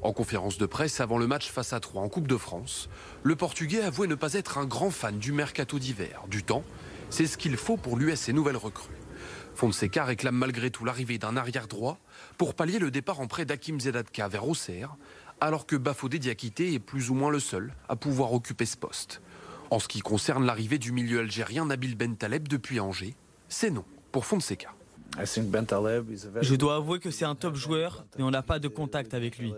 En 0.00 0.12
conférence 0.12 0.58
de 0.58 0.66
presse 0.66 1.00
avant 1.00 1.18
le 1.18 1.26
match 1.26 1.50
face 1.50 1.72
à 1.72 1.80
Troyes 1.80 2.02
en 2.02 2.08
Coupe 2.08 2.28
de 2.28 2.36
France, 2.36 2.88
le 3.24 3.34
Portugais 3.34 3.82
avouait 3.82 4.06
ne 4.06 4.14
pas 4.14 4.34
être 4.34 4.58
un 4.58 4.64
grand 4.64 4.90
fan 4.90 5.18
du 5.18 5.32
mercato 5.32 5.78
d'hiver. 5.78 6.22
Du 6.28 6.44
temps, 6.44 6.62
c'est 7.10 7.26
ce 7.26 7.36
qu'il 7.36 7.56
faut 7.56 7.76
pour 7.76 7.96
lui 7.96 8.12
et 8.12 8.16
ses 8.16 8.32
nouvelles 8.32 8.56
recrues. 8.56 8.94
Fonseca 9.54 10.04
réclame 10.04 10.36
malgré 10.36 10.70
tout 10.70 10.84
l'arrivée 10.84 11.18
d'un 11.18 11.36
arrière 11.36 11.66
droit 11.66 11.98
pour 12.36 12.54
pallier 12.54 12.78
le 12.78 12.92
départ 12.92 13.18
en 13.18 13.26
prêt 13.26 13.44
d'Hakim 13.44 13.80
Zedatka 13.80 14.28
vers 14.28 14.46
Auxerre, 14.46 14.94
alors 15.40 15.66
que 15.66 15.74
Bafodé 15.74 16.20
Diakité 16.20 16.72
est 16.74 16.78
plus 16.78 17.10
ou 17.10 17.14
moins 17.14 17.30
le 17.30 17.40
seul 17.40 17.74
à 17.88 17.96
pouvoir 17.96 18.32
occuper 18.32 18.66
ce 18.66 18.76
poste. 18.76 19.20
En 19.70 19.80
ce 19.80 19.88
qui 19.88 20.00
concerne 20.00 20.46
l'arrivée 20.46 20.78
du 20.78 20.92
milieu 20.92 21.18
algérien 21.18 21.66
Nabil 21.66 21.96
Bentaleb 21.96 22.46
depuis 22.46 22.78
Angers, 22.78 23.16
c'est 23.48 23.70
non 23.70 23.84
pour 24.12 24.26
Fonseca. 24.26 24.72
Je 25.22 26.54
dois 26.54 26.76
avouer 26.76 27.00
que 27.00 27.10
c'est 27.10 27.24
un 27.24 27.34
top 27.34 27.56
joueur, 27.56 28.04
mais 28.16 28.24
on 28.24 28.30
n'a 28.30 28.42
pas 28.42 28.60
de 28.60 28.68
contact 28.68 29.12
avec 29.12 29.38
lui. 29.38 29.52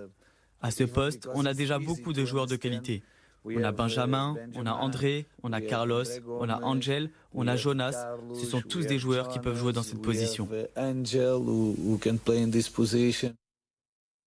À 0.62 0.70
ce 0.70 0.85
poste, 0.85 1.29
on 1.35 1.46
a 1.46 1.55
déjà 1.55 1.79
beaucoup 1.79 2.12
de 2.12 2.25
joueurs 2.25 2.46
de 2.46 2.57
qualité. 2.57 3.03
On 3.44 3.62
a 3.64 3.73
Benjamin, 3.73 4.37
on 4.55 4.66
a 4.66 4.73
André, 4.73 5.27
on 5.42 5.53
a 5.53 5.61
Carlos, 5.61 6.05
on 6.27 6.49
a 6.49 6.61
Angel, 6.62 7.11
on 7.33 7.46
a 7.49 7.57
Jonas. 7.57 8.07
Ce 8.35 8.46
sont 8.46 8.61
tous 8.61 8.87
des 8.87 8.99
joueurs 8.99 9.29
qui 9.29 9.38
peuvent 9.38 9.57
jouer 9.57 9.73
dans 9.73 9.83
cette 9.83 10.03
position. 10.03 10.49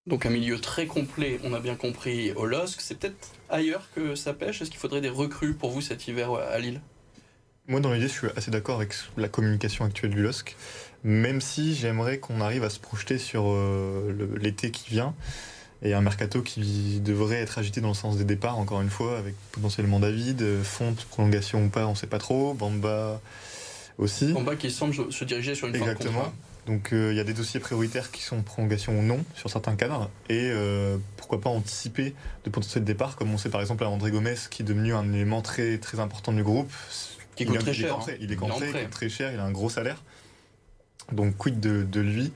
Donc 0.05 0.25
un 0.25 0.29
milieu 0.29 0.59
très 0.59 0.85
complet, 0.85 1.39
on 1.43 1.53
a 1.53 1.59
bien 1.59 1.75
compris 1.75 2.33
au 2.33 2.45
LOSC. 2.45 2.81
C'est 2.81 2.99
peut-être 2.99 3.31
ailleurs 3.49 3.87
que 3.95 4.15
ça 4.15 4.33
pêche 4.33 4.61
Est-ce 4.61 4.69
qu'il 4.69 4.79
faudrait 4.79 4.99
des 4.99 5.09
recrues 5.09 5.53
pour 5.53 5.69
vous 5.69 5.79
cet 5.79 6.07
hiver 6.07 6.33
à 6.33 6.57
Lille? 6.59 6.81
Moi 7.67 7.79
dans 7.79 7.93
l'idée 7.93 8.09
je 8.09 8.13
suis 8.13 8.27
assez 8.35 8.51
d'accord 8.51 8.75
avec 8.75 8.93
la 9.15 9.29
communication 9.29 9.85
actuelle 9.85 10.11
du 10.11 10.21
LOSC, 10.21 10.57
même 11.05 11.39
si 11.39 11.73
j'aimerais 11.73 12.17
qu'on 12.17 12.41
arrive 12.41 12.65
à 12.65 12.69
se 12.69 12.79
projeter 12.79 13.17
sur 13.17 13.45
euh, 13.47 14.13
l'été 14.41 14.71
qui 14.71 14.89
vient 14.89 15.15
et 15.83 15.93
un 15.93 16.01
mercato 16.01 16.41
qui 16.41 17.01
devrait 17.01 17.41
être 17.41 17.57
agité 17.57 17.81
dans 17.81 17.89
le 17.89 17.93
sens 17.93 18.17
des 18.17 18.23
départs, 18.23 18.57
encore 18.57 18.81
une 18.81 18.89
fois, 18.89 19.17
avec 19.17 19.35
potentiellement 19.51 19.99
David, 19.99 20.63
Fonte, 20.63 21.05
prolongation 21.05 21.65
ou 21.65 21.69
pas, 21.69 21.85
on 21.85 21.91
ne 21.91 21.95
sait 21.95 22.07
pas 22.07 22.19
trop, 22.19 22.53
Bamba 22.53 23.21
aussi. 23.97 24.31
Bamba 24.33 24.55
qui 24.55 24.71
semble 24.71 24.93
se 25.11 25.23
diriger 25.25 25.55
sur 25.55 25.67
une 25.67 25.75
Exactement. 25.75 26.31
Donc 26.65 26.93
euh, 26.93 27.11
il 27.11 27.17
y 27.17 27.19
a 27.19 27.23
des 27.25 27.33
dossiers 27.33 27.59
prioritaires 27.59 28.11
qui 28.11 28.21
sont 28.21 28.41
prolongation 28.41 28.97
ou 28.97 29.01
non 29.01 29.25
sur 29.35 29.49
certains 29.49 29.75
cadres 29.75 30.09
et 30.29 30.49
euh, 30.49 30.97
pourquoi 31.17 31.41
pas 31.41 31.49
anticiper 31.49 32.15
de 32.45 32.49
potentiels 32.49 32.85
départs 32.85 33.17
comme 33.17 33.33
on 33.33 33.37
sait 33.37 33.49
par 33.49 33.59
exemple 33.59 33.83
à 33.83 33.89
André 33.89 34.11
Gomez 34.11 34.35
qui 34.49 34.61
est 34.61 34.65
devenu 34.65 34.93
un 34.93 35.11
élément 35.11 35.41
très 35.41 35.77
très 35.77 35.99
important 35.99 36.31
du 36.31 36.43
groupe. 36.43 36.71
Qui 37.35 37.45
coûte 37.45 37.59
très 37.59 37.73
cher. 37.73 37.97
Il 38.21 38.31
est, 38.31 38.35
contré, 38.35 38.69
il 38.69 38.75
est 38.77 38.87
très 38.87 39.09
cher, 39.09 39.33
il 39.33 39.39
a 39.39 39.43
un 39.43 39.51
gros 39.51 39.69
salaire. 39.69 40.01
Donc 41.11 41.35
quid 41.35 41.59
de, 41.59 41.83
de 41.83 41.99
lui? 41.99 42.31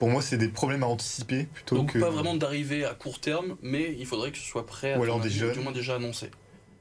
Pour 0.00 0.08
moi, 0.08 0.22
c'est 0.22 0.38
des 0.38 0.48
problèmes 0.48 0.82
à 0.82 0.86
anticiper 0.86 1.44
plutôt 1.44 1.76
Donc 1.76 1.92
que. 1.92 1.98
pas 1.98 2.10
vraiment 2.10 2.34
d'arriver 2.34 2.84
à 2.86 2.94
court 2.94 3.20
terme, 3.20 3.56
mais 3.62 3.94
il 3.98 4.06
faudrait 4.06 4.32
que 4.32 4.38
ce 4.38 4.44
soit 4.44 4.66
prêt 4.66 4.94
à 4.94 4.98
Ou 4.98 5.02
alors 5.04 5.20
des 5.20 5.30
jeunes. 5.30 5.52
du 5.52 5.60
moins 5.60 5.72
déjà 5.72 5.96
annoncé. 5.96 6.30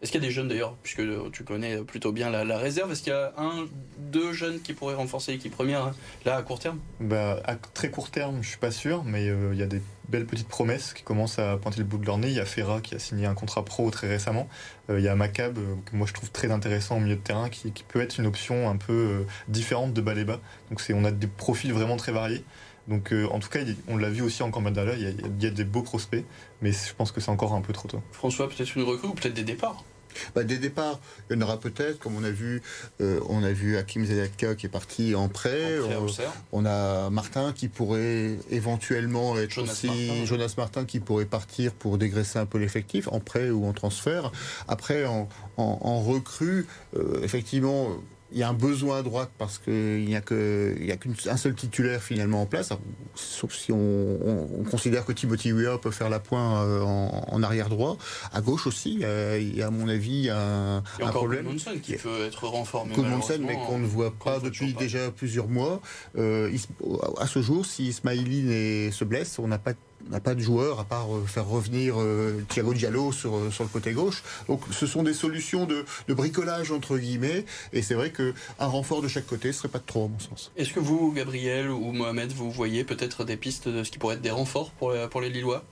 Est-ce 0.01 0.13
qu'il 0.13 0.21
y 0.21 0.23
a 0.23 0.27
des 0.27 0.34
jeunes 0.34 0.47
d'ailleurs, 0.47 0.75
puisque 0.82 1.01
tu 1.34 1.43
connais 1.43 1.79
plutôt 1.79 2.13
bien 2.13 2.29
la, 2.29 2.58
réserve, 2.58 2.93
est-ce 2.93 3.03
qu'il 3.03 3.12
y 3.12 3.15
a 3.15 3.34
un, 3.38 3.65
deux 3.97 4.32
jeunes 4.32 4.62
qui 4.62 4.71
pourraient 4.71 4.95
renforcer 4.95 5.34
l'équipe 5.34 5.51
première 5.51 5.84
hein, 5.84 5.95
là 6.23 6.38
à 6.38 6.41
court 6.41 6.60
terme? 6.60 6.79
Bah, 7.01 7.41
À 7.43 7.55
très 7.55 7.89
court 7.89 8.10
terme, 8.10 8.41
je 8.41 8.47
suis 8.47 8.58
pas 8.58 8.71
sûr, 8.71 9.03
mais 9.03 9.27
euh, 9.27 9.49
il 9.51 9.60
y 9.60 9.63
a 9.63 9.65
des 9.65 9.82
belles 10.08 10.25
petites 10.25 10.47
promesses 10.47 10.93
qui 10.93 11.03
commencent 11.03 11.38
à 11.38 11.58
pointer 11.58 11.79
le 11.79 11.84
bout 11.84 11.97
de 11.97 12.05
leur 12.05 12.17
nez. 12.17 12.29
Il 12.29 12.34
y 12.34 12.39
a 12.39 12.45
Ferra 12.45 12.79
qui 12.79 12.95
a 12.95 12.99
signé 12.99 13.25
un 13.25 13.34
contrat 13.34 13.65
pro 13.65 13.91
très 13.91 14.08
récemment. 14.08 14.47
Euh, 14.89 14.99
il 14.99 15.03
y 15.03 15.10
a 15.10 15.15
Macab, 15.15 15.58
euh, 15.58 15.75
que 15.84 15.97
moi 15.97 16.08
je 16.08 16.13
trouve 16.13 16.32
très 16.32 16.49
intéressant 16.49 16.95
au 16.95 17.01
milieu 17.01 17.17
de 17.17 17.21
terrain, 17.21 17.49
qui, 17.49 17.69
peut 17.86 17.99
être 17.99 18.19
une 18.19 18.25
option 18.25 18.69
un 18.69 18.77
peu 18.77 19.25
différente 19.49 19.93
de 19.93 19.99
Baléba. 19.99 20.39
Donc 20.69 20.82
on 20.93 21.03
a 21.03 21.12
des 21.12 21.27
profils 21.27 21.73
vraiment 21.73 21.97
très 21.97 22.13
variés. 22.13 22.45
Donc 22.89 23.13
euh, 23.13 23.28
en 23.28 23.39
tout 23.39 23.49
cas, 23.49 23.60
on 23.88 23.97
l'a 23.97 24.10
vu 24.10 24.21
aussi 24.21 24.43
en 24.43 24.52
Cambodge, 24.52 24.78
il, 24.97 25.15
il 25.38 25.43
y, 25.43 25.47
a 25.47 25.52
des 25.52 25.63
beaux 25.63 25.84
prospects, 25.84 26.25
mais 26.62 26.71
je 26.71 26.93
pense 26.95 27.12
que 27.12 27.21
c'est 27.21 27.32
encore 27.32 27.54
un 27.54 27.62
peu 27.62 27.71
trop 27.71 27.88
tôt. 27.88 28.02
François, 28.12 28.49
peut-être 28.49 28.75
une 28.75 28.84
recrue 28.84 29.08
ou 29.08 29.13
peut-être 29.13 29.36
des 29.36 29.43
départs 29.43 29.84
bah, 30.36 30.43
des 30.43 30.58
départs, 30.58 30.99
il 31.30 31.36
y 31.36 31.39
en 31.39 31.41
aura 31.41 31.60
peut-être, 31.60 31.99
comme 31.99 32.15
on 32.15 32.23
a 32.23 32.32
vu, 32.32 32.62
euh, 33.02 33.19
on 33.30 33.43
a 33.43 33.52
vu 33.52 33.78
Hakim 33.78 34.06
Zedatka 34.06 34.56
qui 34.56 34.65
est 34.65 34.69
parti 34.69 35.15
en 35.15 35.30
prêt. 35.30 35.78
on, 36.52 36.65
a 36.65 37.10
Martin 37.10 37.54
qui 37.54 37.67
pourrait 37.67 38.38
éventuellement 38.49 39.38
être 39.38 39.52
Jonas 39.52 39.71
aussi 39.71 39.88
Martin. 39.88 40.25
Jonas 40.25 40.54
Martin 40.58 40.86
qui 40.86 40.99
pourrait 40.99 41.25
partir 41.25 41.73
pour 41.73 41.97
dégraisser 41.97 42.39
un 42.39 42.45
peu 42.45 42.58
l'effectif 42.58 43.08
en 43.12 43.19
prêt 43.19 43.49
ou 43.49 43.65
en 43.65 43.73
transfert. 43.73 44.32
Après, 44.67 45.06
en, 45.06 45.30
en, 45.58 46.02
recrue, 46.02 46.65
euh, 46.95 47.21
effectivement 47.23 47.89
il 48.32 48.38
y 48.38 48.44
a 48.44 48.50
un 48.50 48.54
besoin 48.54 49.00
à 49.00 49.02
droite 49.02 49.32
parce 49.38 49.58
qu'il 49.58 50.06
n'y 50.06 50.15
a 50.15 50.22
qu'un 50.22 51.38
seul 51.38 51.56
titulaire 51.56 52.02
finalement 52.02 52.42
en 52.42 52.46
place, 52.46 52.72
sauf 53.15 53.54
si 53.54 53.72
on, 53.72 54.63
considère 54.70 55.06
que 55.06 55.12
Timothy 55.12 55.52
Weah 55.52 55.78
peut 55.78 55.92
faire 55.92 56.10
la 56.10 56.20
pointe 56.20 56.63
euh, 56.63 56.82
en, 56.84 57.44
arrière 57.44 57.70
droit. 57.70 57.98
À 58.32 58.42
gauche 58.42 58.68
aussi, 58.68 59.02
il 59.02 59.56
y 59.56 59.62
a 59.62 59.68
à 59.68 59.72
mon 59.72 59.88
avis 59.88 60.30
un, 60.30 60.84
il 60.98 61.02
y 61.02 61.06
a 61.06 61.10
un 61.10 61.12
problème. 61.12 61.56
qui 61.82 61.94
peut 61.94 62.26
être 62.26 62.48
renforcé. 62.48 63.38
mais 63.39 63.56
qu'on 63.56 63.80
ne 63.80 63.88
voit 63.88 64.13
pas 64.13 64.39
depuis 64.39 64.74
déjà 64.74 65.12
plusieurs 65.12 65.48
mois. 65.48 65.82
Euh, 66.18 66.52
à 67.18 67.28
ce 67.28 67.42
jour, 67.42 67.65
si 67.65 67.88
Ismaili 67.88 68.92
se 68.92 69.04
blesse, 69.04 69.39
on 69.39 69.48
n'a 69.48 69.60
pas 69.60 69.74
n'a 70.09 70.19
pas 70.19 70.35
de 70.35 70.39
joueur 70.39 70.79
à 70.79 70.85
part 70.85 71.07
faire 71.27 71.47
revenir 71.47 71.95
Thiago 72.49 72.73
Diallo 72.73 73.12
sur, 73.12 73.51
sur 73.51 73.63
le 73.63 73.69
côté 73.69 73.93
gauche. 73.93 74.23
Donc 74.47 74.62
ce 74.71 74.88
sont 74.88 75.03
des 75.03 75.13
solutions 75.13 75.65
de, 75.65 75.85
bricolage 76.07 76.71
entre 76.71 76.97
guillemets. 76.97 77.45
Et 77.73 77.81
c'est 77.81 77.95
vrai 77.95 78.12
qu'un 78.12 78.33
renfort 78.59 79.01
de 79.01 79.07
chaque 79.07 79.27
côté 79.27 79.49
ne 79.49 79.53
serait 79.53 79.67
pas 79.67 79.79
de 79.79 79.85
trop 79.85 80.05
à 80.05 80.07
mon 80.07 80.19
sens. 80.19 80.51
Est-ce 80.57 80.73
que 80.73 80.79
vous, 80.79 81.12
Gabriel 81.12 81.69
ou 81.69 81.91
Mohamed, 81.91 82.31
vous 82.31 82.51
voyez 82.51 82.83
peut-être 82.83 83.23
des 83.23 83.38
pistes 83.38 83.67
de 83.67 83.83
ce 83.83 83.91
qui 83.91 83.99
pourrait 83.99 84.15
être 84.15 84.21
des 84.21 84.31
renforts 84.31 84.71
pour, 84.71 84.93
pour 85.09 85.21
les 85.21 85.29
Lillois? 85.29 85.63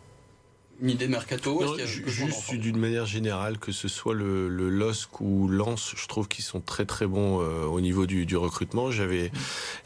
Une 0.81 0.89
idée 0.91 1.07
de 1.07 1.11
mercato 1.11 1.75
Juste 1.85 2.53
d'une 2.53 2.77
manière 2.77 3.05
générale, 3.05 3.57
que 3.57 3.71
ce 3.71 3.87
soit 3.87 4.13
le, 4.13 4.47
le 4.47 4.69
LOSC 4.69 5.21
ou 5.21 5.47
Lens, 5.47 5.93
je 5.95 6.07
trouve 6.07 6.27
qu'ils 6.27 6.43
sont 6.43 6.61
très 6.61 6.85
très 6.85 7.07
bons 7.07 7.41
euh, 7.41 7.65
au 7.65 7.81
niveau 7.81 8.05
du, 8.05 8.25
du 8.25 8.37
recrutement. 8.37 8.91
J'avais 8.91 9.31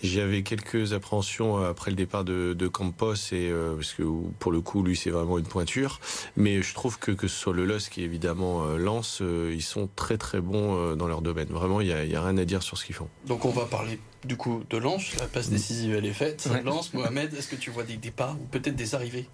j'avais 0.04 0.43
quelques 0.43 0.93
appréhensions 0.93 1.58
après 1.58 1.91
le 1.91 1.97
départ 1.97 2.23
de, 2.23 2.54
de 2.54 2.67
Campos 2.67 3.13
et 3.32 3.49
euh, 3.49 3.75
parce 3.75 3.93
que 3.93 4.04
pour 4.39 4.51
le 4.51 4.62
coup 4.62 4.84
lui 4.84 4.95
c'est 4.95 5.12
vraiment 5.12 5.38
une 5.38 5.45
pointure. 5.45 5.99
Mais 6.36 6.62
je 6.62 6.73
trouve 6.73 6.99
que 6.99 7.12
que 7.12 7.27
ce 7.27 7.38
soit 7.39 7.54
le 7.54 7.65
LOSC 7.65 7.97
et 7.97 8.04
évidemment 8.04 8.65
euh, 8.65 8.77
Lens, 8.77 9.21
ils 9.21 9.63
sont 9.63 9.89
très 9.95 10.17
très 10.17 10.41
bons 10.41 10.95
dans 10.95 11.08
leur 11.08 11.21
domaine. 11.21 11.47
Vraiment, 11.49 11.82
il 11.82 11.88
y 11.88 11.93
a, 11.93 12.06
y 12.06 12.15
a 12.15 12.21
rien 12.21 12.38
à 12.38 12.45
dire 12.45 12.63
sur 12.63 12.77
ce 12.77 12.86
qu'ils 12.86 12.95
font. 12.95 13.08
Donc 13.27 13.45
on 13.45 13.51
va 13.51 13.65
parler 13.65 13.99
du 14.25 14.36
coup 14.36 14.63
de 14.69 14.77
Lens. 14.77 15.15
La 15.17 15.27
passe 15.27 15.49
décisive 15.49 15.95
elle 15.95 16.06
est 16.06 16.13
faite. 16.13 16.49
Lens, 16.63 16.93
Mohamed, 16.93 17.34
est-ce 17.34 17.47
que 17.47 17.56
tu 17.56 17.69
vois 17.71 17.84
des 17.84 17.97
départs 17.97 18.36
ou 18.41 18.45
peut-être 18.45 18.75
des 18.75 18.95
arrivées? 18.95 19.27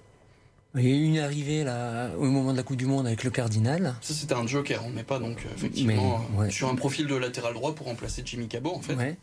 Il 0.76 0.84
y 0.88 0.92
a 0.92 0.96
eu 0.96 1.04
une 1.04 1.20
arrivée 1.20 1.64
là, 1.64 2.10
au 2.18 2.26
moment 2.26 2.52
de 2.52 2.58
la 2.58 2.64
Coupe 2.64 2.78
du 2.78 2.86
Monde 2.86 3.08
avec 3.08 3.24
le 3.24 3.30
Cardinal. 3.30 3.96
Ça, 4.02 4.14
c'était 4.14 4.34
un 4.34 4.46
joker, 4.46 4.84
on 4.86 4.92
n'est 4.92 5.04
pas 5.04 5.20
donc 5.20 5.46
euh, 5.46 5.50
effectivement 5.56 6.22
euh, 6.40 6.50
sur 6.50 6.70
un 6.70 6.76
profil 6.76 7.08
de 7.08 7.16
latéral 7.16 7.54
droit 7.54 7.74
pour 7.74 7.88
remplacer 7.88 8.22
Jimmy 8.26 8.48
Cabot 8.48 8.74
en 8.74 8.82
fait. 8.82 9.18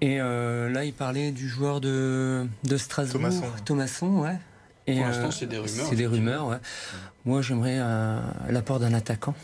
Et 0.00 0.20
euh, 0.20 0.68
là, 0.70 0.84
il 0.84 0.92
parlait 0.92 1.30
du 1.30 1.48
joueur 1.48 1.80
de, 1.80 2.46
de 2.64 2.76
Strasbourg, 2.76 3.22
Thomasson. 3.22 3.46
Thomasson 3.64 4.20
ouais. 4.20 4.38
Et 4.86 4.96
pour 4.96 5.06
l'instant, 5.06 5.30
c'est 5.30 5.46
des 5.46 5.58
rumeurs. 5.58 5.86
C'est 5.88 5.96
des 5.96 6.06
rumeurs, 6.06 6.46
ouais. 6.48 6.56
Moi, 7.24 7.40
j'aimerais 7.40 7.78
l'apport 8.50 8.80
d'un 8.80 8.94
attaquant. 8.94 9.34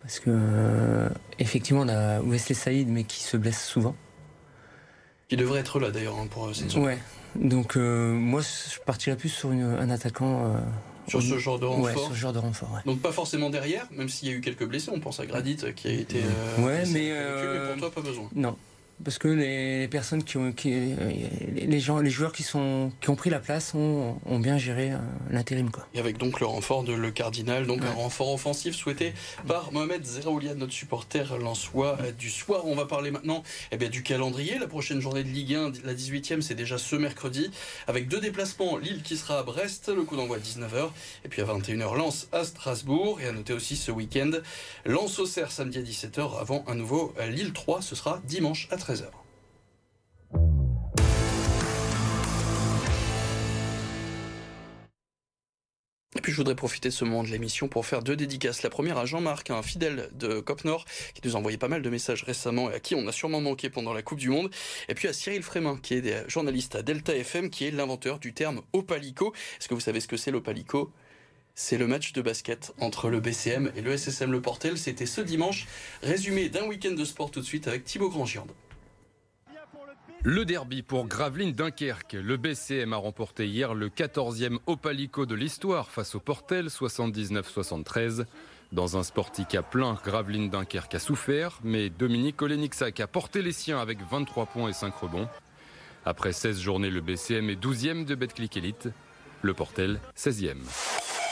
Parce 0.00 0.18
que, 0.18 1.08
effectivement, 1.38 1.82
on 1.82 1.88
a 1.88 2.20
Wesley 2.20 2.56
Saïd, 2.56 2.88
mais 2.88 3.04
qui 3.04 3.22
se 3.22 3.36
blesse 3.36 3.64
souvent. 3.64 3.94
Qui 5.28 5.36
devrait 5.36 5.60
être 5.60 5.78
là 5.78 5.92
d'ailleurs 5.92 6.18
hein, 6.18 6.26
pour 6.28 6.54
cette 6.54 6.74
Ouais, 6.74 6.98
donc 7.36 7.76
euh, 7.76 8.12
moi, 8.12 8.40
je 8.42 8.78
partirais 8.80 9.16
plus 9.16 9.28
sur 9.28 9.50
un 9.50 9.90
attaquant. 9.90 10.46
Euh, 10.46 10.58
sur 11.06 11.22
ce 11.22 11.38
genre 11.38 11.58
de 11.58 11.66
renfort. 11.66 11.84
Ouais, 11.84 11.92
sur 11.92 12.08
ce 12.08 12.14
genre 12.14 12.32
de 12.32 12.38
renfort. 12.38 12.72
Ouais. 12.72 12.80
Donc 12.86 13.00
pas 13.00 13.12
forcément 13.12 13.50
derrière, 13.50 13.86
même 13.92 14.08
s'il 14.08 14.28
y 14.28 14.32
a 14.32 14.34
eu 14.34 14.40
quelques 14.40 14.64
blessés. 14.66 14.90
On 14.94 15.00
pense 15.00 15.20
à 15.20 15.26
Gradit 15.26 15.58
qui 15.76 15.88
a 15.88 15.92
été. 15.92 16.22
Euh, 16.22 16.62
ouais, 16.64 16.84
mais, 16.92 17.12
mais 17.12 17.72
pour 17.72 17.80
toi 17.80 18.02
pas 18.02 18.08
besoin. 18.08 18.28
Non, 18.34 18.56
parce 19.02 19.18
que 19.18 19.28
les 19.28 19.88
personnes 19.88 20.22
qui 20.22 20.36
ont, 20.36 20.54
les 20.64 21.80
gens, 21.80 21.98
les 21.98 22.10
joueurs 22.10 22.32
qui 22.32 22.42
sont, 22.42 22.92
qui 23.00 23.10
ont 23.10 23.16
pris 23.16 23.30
la 23.30 23.40
place 23.40 23.74
ont, 23.74 24.18
bien 24.38 24.58
géré 24.58 24.92
euh, 24.92 24.98
l'intérim 25.30 25.70
quoi. 25.70 25.86
Et 25.94 26.00
avec 26.00 26.18
donc 26.18 26.40
le 26.40 26.46
renfort 26.46 26.84
de 26.84 26.92
le 26.92 27.10
cardinal, 27.10 27.66
donc 27.66 27.82
un 27.82 27.92
renfort 27.92 28.32
offensif 28.32 28.74
souhaité 28.74 29.14
par 29.46 29.72
Mohamed 29.72 30.04
Zeraoulia, 30.04 30.54
notre 30.54 30.72
supporter 30.72 31.38
lensois 31.38 31.96
euh, 32.02 32.12
du 32.12 32.30
soir. 32.30 32.66
On 32.66 32.74
va 32.74 32.84
parler 32.84 33.10
maintenant 33.10 33.42
eh 33.72 33.76
bien, 33.76 33.88
du 33.88 34.02
calendrier. 34.02 34.58
La 34.58 34.66
prochaine 34.66 35.00
journée 35.00 35.24
de 35.24 35.28
Ligue 35.28 35.54
1, 35.54 35.72
la 35.84 35.94
18e, 35.94 36.40
c'est 36.40 36.54
déjà 36.54 36.78
ce 36.78 36.96
mercredi, 36.96 37.50
avec 37.86 38.08
deux 38.08 38.20
déplacements. 38.20 38.76
Lille 38.76 39.02
qui 39.02 39.16
sera 39.16 39.38
à 39.38 39.42
Brest, 39.42 39.90
le 39.94 40.02
coup 40.02 40.16
d'envoi 40.16 40.36
à 40.36 40.40
19h, 40.40 40.90
et 41.24 41.28
puis 41.28 41.42
à 41.42 41.44
21h, 41.46 41.96
Lens 41.96 42.28
à 42.32 42.44
Strasbourg. 42.44 43.20
Et 43.20 43.26
à 43.26 43.32
noter 43.32 43.52
aussi 43.52 43.76
ce 43.76 43.90
week-end, 43.90 44.30
Lens 44.84 45.18
au 45.18 45.26
Cerf 45.26 45.50
samedi 45.50 45.78
à 45.78 45.82
17h, 45.82 46.40
avant 46.40 46.64
un 46.66 46.74
nouveau 46.74 47.14
euh, 47.18 47.26
Lille 47.28 47.52
3, 47.52 47.82
ce 47.82 47.94
sera 47.94 48.20
dimanche 48.24 48.68
à 48.70 48.76
13h. 48.76 48.83
Et 56.16 56.20
puis 56.20 56.32
je 56.32 56.36
voudrais 56.36 56.54
profiter 56.54 56.88
de 56.90 56.94
ce 56.94 57.04
moment 57.04 57.22
de 57.22 57.28
l'émission 57.28 57.68
pour 57.68 57.86
faire 57.86 58.02
deux 58.02 58.16
dédicaces. 58.16 58.62
La 58.62 58.70
première 58.70 58.98
à 58.98 59.04
Jean-Marc, 59.04 59.50
un 59.50 59.62
fidèle 59.62 60.10
de 60.12 60.40
Cop 60.40 60.64
Nord, 60.64 60.84
qui 61.14 61.20
nous 61.26 61.34
a 61.34 61.38
envoyé 61.38 61.58
pas 61.58 61.68
mal 61.68 61.82
de 61.82 61.90
messages 61.90 62.22
récemment 62.24 62.70
et 62.70 62.74
à 62.74 62.80
qui 62.80 62.94
on 62.94 63.06
a 63.08 63.12
sûrement 63.12 63.40
manqué 63.40 63.68
pendant 63.68 63.92
la 63.92 64.02
Coupe 64.02 64.18
du 64.18 64.28
Monde. 64.28 64.50
Et 64.88 64.94
puis 64.94 65.08
à 65.08 65.12
Cyril 65.12 65.42
Frémin, 65.42 65.78
qui 65.82 65.94
est 65.94 66.28
journaliste 66.30 66.76
à 66.76 66.82
Delta 66.82 67.14
FM, 67.14 67.50
qui 67.50 67.66
est 67.66 67.70
l'inventeur 67.70 68.18
du 68.18 68.32
terme 68.32 68.62
Opalico. 68.72 69.34
Est-ce 69.58 69.68
que 69.68 69.74
vous 69.74 69.80
savez 69.80 70.00
ce 70.00 70.08
que 70.08 70.16
c'est 70.16 70.30
l'Opalico? 70.30 70.92
C'est 71.56 71.78
le 71.78 71.86
match 71.86 72.12
de 72.12 72.20
basket 72.20 72.72
entre 72.80 73.10
le 73.10 73.20
BCM 73.20 73.72
et 73.76 73.80
le 73.80 73.96
SSM 73.96 74.32
Le 74.32 74.40
Portel. 74.40 74.76
C'était 74.76 75.06
ce 75.06 75.20
dimanche. 75.20 75.66
Résumé 76.02 76.48
d'un 76.48 76.66
week-end 76.66 76.92
de 76.92 77.04
sport 77.04 77.30
tout 77.30 77.40
de 77.40 77.44
suite 77.44 77.68
avec 77.68 77.84
Thibaut 77.84 78.08
Grandgiande. 78.08 78.50
Le 80.26 80.46
derby 80.46 80.80
pour 80.80 81.06
Gravelines 81.06 81.52
Dunkerque. 81.52 82.14
Le 82.14 82.38
BCM 82.38 82.94
a 82.94 82.96
remporté 82.96 83.46
hier 83.46 83.74
le 83.74 83.90
14e 83.90 84.56
Opalico 84.66 85.26
de 85.26 85.34
l'histoire 85.34 85.90
face 85.90 86.14
au 86.14 86.20
Portel 86.20 86.68
79-73. 86.68 88.24
Dans 88.72 88.96
un 88.96 89.02
sportique 89.02 89.54
à 89.54 89.62
plein, 89.62 89.98
Gravelines 90.02 90.48
Dunkerque 90.48 90.94
a 90.94 90.98
souffert, 90.98 91.58
mais 91.62 91.90
Dominique 91.90 92.40
Olenixac 92.40 93.00
a 93.00 93.06
porté 93.06 93.42
les 93.42 93.52
siens 93.52 93.78
avec 93.78 93.98
23 94.10 94.46
points 94.46 94.70
et 94.70 94.72
5 94.72 94.94
rebonds. 94.94 95.28
Après 96.06 96.32
16 96.32 96.58
journées, 96.58 96.90
le 96.90 97.02
BCM 97.02 97.50
est 97.50 97.62
12e 97.62 98.06
de 98.06 98.14
Betclic 98.14 98.56
Elite, 98.56 98.88
le 99.42 99.52
Portel 99.52 100.00
16e. 100.16 101.23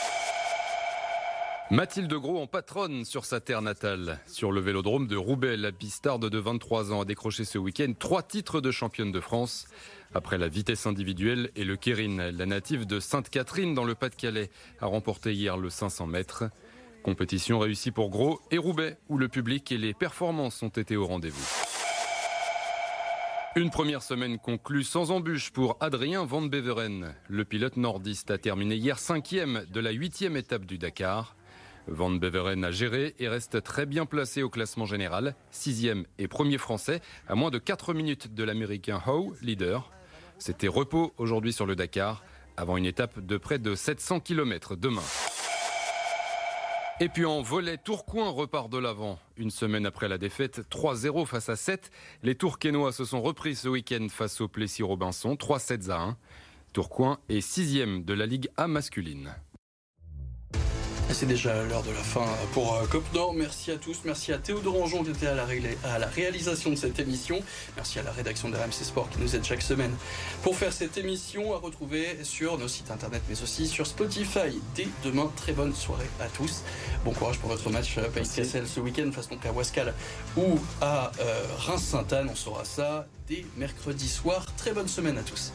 Mathilde 1.71 2.13
Gros 2.13 2.39
en 2.39 2.45
patronne 2.45 3.05
sur 3.05 3.25
sa 3.25 3.39
terre 3.39 3.61
natale. 3.61 4.19
Sur 4.27 4.51
le 4.51 4.59
vélodrome 4.59 5.07
de 5.07 5.15
Roubaix, 5.15 5.55
la 5.55 5.71
pistarde 5.71 6.29
de 6.29 6.37
23 6.37 6.91
ans 6.91 7.01
a 7.01 7.05
décroché 7.05 7.45
ce 7.45 7.57
week-end 7.57 7.93
trois 7.97 8.21
titres 8.21 8.59
de 8.61 8.69
championne 8.69 9.11
de 9.11 9.21
France. 9.21 9.67
Après 10.13 10.37
la 10.37 10.49
vitesse 10.49 10.85
individuelle 10.85 11.51
et 11.55 11.63
le 11.63 11.77
Kérin, 11.77 12.31
la 12.31 12.45
native 12.45 12.85
de 12.85 12.99
Sainte-Catherine 12.99 13.73
dans 13.73 13.85
le 13.85 13.95
Pas-de-Calais 13.95 14.51
a 14.81 14.87
remporté 14.87 15.33
hier 15.33 15.57
le 15.57 15.69
500 15.69 16.05
mètres. 16.05 16.43
Compétition 17.01 17.59
réussie 17.59 17.91
pour 17.91 18.09
Gros 18.09 18.41
et 18.51 18.57
Roubaix, 18.57 18.97
où 19.09 19.17
le 19.17 19.29
public 19.29 19.71
et 19.71 19.77
les 19.77 19.93
performances 19.93 20.61
ont 20.63 20.69
été 20.69 20.97
au 20.97 21.07
rendez-vous. 21.07 21.47
Une 23.55 23.69
première 23.69 24.01
semaine 24.01 24.37
conclue 24.37 24.83
sans 24.83 25.11
embûche 25.11 25.51
pour 25.51 25.77
Adrien 25.79 26.25
Van 26.25 26.41
Beveren. 26.41 27.15
Le 27.29 27.45
pilote 27.45 27.77
nordiste 27.77 28.31
a 28.31 28.37
terminé 28.37 28.75
hier 28.75 28.99
cinquième 28.99 29.65
de 29.71 29.79
la 29.79 29.91
huitième 29.91 30.35
étape 30.35 30.65
du 30.65 30.77
Dakar. 30.77 31.35
Van 31.87 32.11
Beveren 32.11 32.63
a 32.63 32.71
géré 32.71 33.13
et 33.19 33.27
reste 33.27 33.61
très 33.61 33.85
bien 33.85 34.05
placé 34.05 34.41
au 34.41 34.49
classement 34.49 34.85
général, 34.85 35.35
sixième 35.51 36.05
et 36.17 36.27
premier 36.27 36.57
français, 36.57 37.01
à 37.27 37.35
moins 37.35 37.51
de 37.51 37.57
4 37.57 37.93
minutes 37.93 38.33
de 38.33 38.43
l'américain 38.43 39.01
Howe, 39.05 39.35
leader. 39.41 39.91
C'était 40.37 40.67
repos 40.67 41.13
aujourd'hui 41.17 41.53
sur 41.53 41.65
le 41.65 41.75
Dakar, 41.75 42.23
avant 42.57 42.77
une 42.77 42.85
étape 42.85 43.19
de 43.19 43.37
près 43.37 43.59
de 43.59 43.75
700 43.75 44.21
km 44.21 44.75
demain. 44.75 45.03
Et 46.99 47.09
puis 47.09 47.25
en 47.25 47.41
volet, 47.41 47.77
Tourcoing 47.77 48.29
repart 48.29 48.69
de 48.69 48.77
l'avant. 48.77 49.19
Une 49.35 49.49
semaine 49.49 49.85
après 49.85 50.07
la 50.07 50.17
défaite, 50.17 50.61
3-0 50.69 51.25
face 51.25 51.49
à 51.49 51.55
7, 51.55 51.91
les 52.21 52.35
Tourquenois 52.35 52.93
se 52.93 53.03
sont 53.03 53.21
repris 53.21 53.55
ce 53.55 53.67
week-end 53.67 54.07
face 54.09 54.39
au 54.41 54.47
Plessis-Robinson, 54.47 55.33
3-7 55.33 55.89
à 55.89 56.01
1. 56.01 56.17
Tourcoing 56.71 57.19
est 57.29 57.41
sixième 57.41 58.03
de 58.03 58.13
la 58.13 58.25
Ligue 58.25 58.49
A 58.57 58.67
masculine. 58.67 59.33
C'est 61.11 61.27
déjà 61.27 61.63
l'heure 61.63 61.83
de 61.83 61.91
la 61.91 62.01
fin 62.01 62.25
pour 62.53 62.73
euh, 62.75 62.85
Cop 62.87 63.03
Nord. 63.13 63.33
Merci 63.33 63.71
à 63.71 63.77
tous. 63.77 63.99
Merci 64.03 64.33
à 64.33 64.37
Théodore 64.39 64.81
Anjon 64.81 65.03
qui 65.03 65.11
était 65.11 65.27
à 65.27 65.35
la, 65.35 65.45
à 65.83 65.99
la 65.99 66.07
réalisation 66.07 66.71
de 66.71 66.75
cette 66.75 66.99
émission. 66.99 67.39
Merci 67.75 67.99
à 67.99 68.03
la 68.03 68.11
rédaction 68.11 68.49
de 68.49 68.55
RMC 68.55 68.71
Sport 68.83 69.09
qui 69.09 69.19
nous 69.19 69.35
aide 69.35 69.43
chaque 69.43 69.61
semaine 69.61 69.95
pour 70.41 70.55
faire 70.55 70.73
cette 70.73 70.97
émission 70.97 71.53
à 71.53 71.57
retrouver 71.59 72.17
sur 72.23 72.57
nos 72.57 72.67
sites 72.67 72.89
internet 72.89 73.21
mais 73.29 73.41
aussi 73.41 73.67
sur 73.67 73.85
Spotify. 73.85 74.59
Dès 74.75 74.87
demain, 75.03 75.31
très 75.35 75.53
bonne 75.53 75.75
soirée 75.75 76.09
à 76.19 76.27
tous. 76.27 76.63
Bon 77.05 77.11
courage 77.11 77.37
pour 77.37 77.49
votre 77.49 77.69
match 77.69 77.97
euh, 77.99 78.09
Cassel 78.13 78.67
ce 78.67 78.79
week-end 78.79 79.09
face 79.11 79.29
donc 79.29 79.45
à 79.45 79.51
Wascal 79.51 79.93
ou 80.35 80.59
à 80.81 81.11
euh, 81.19 81.43
Reims-Sainte-Anne. 81.59 82.29
On 82.31 82.35
saura 82.35 82.65
ça 82.65 83.07
dès 83.27 83.45
mercredi 83.55 84.07
soir. 84.07 84.45
Très 84.57 84.71
bonne 84.71 84.87
semaine 84.87 85.17
à 85.17 85.23
tous. 85.23 85.53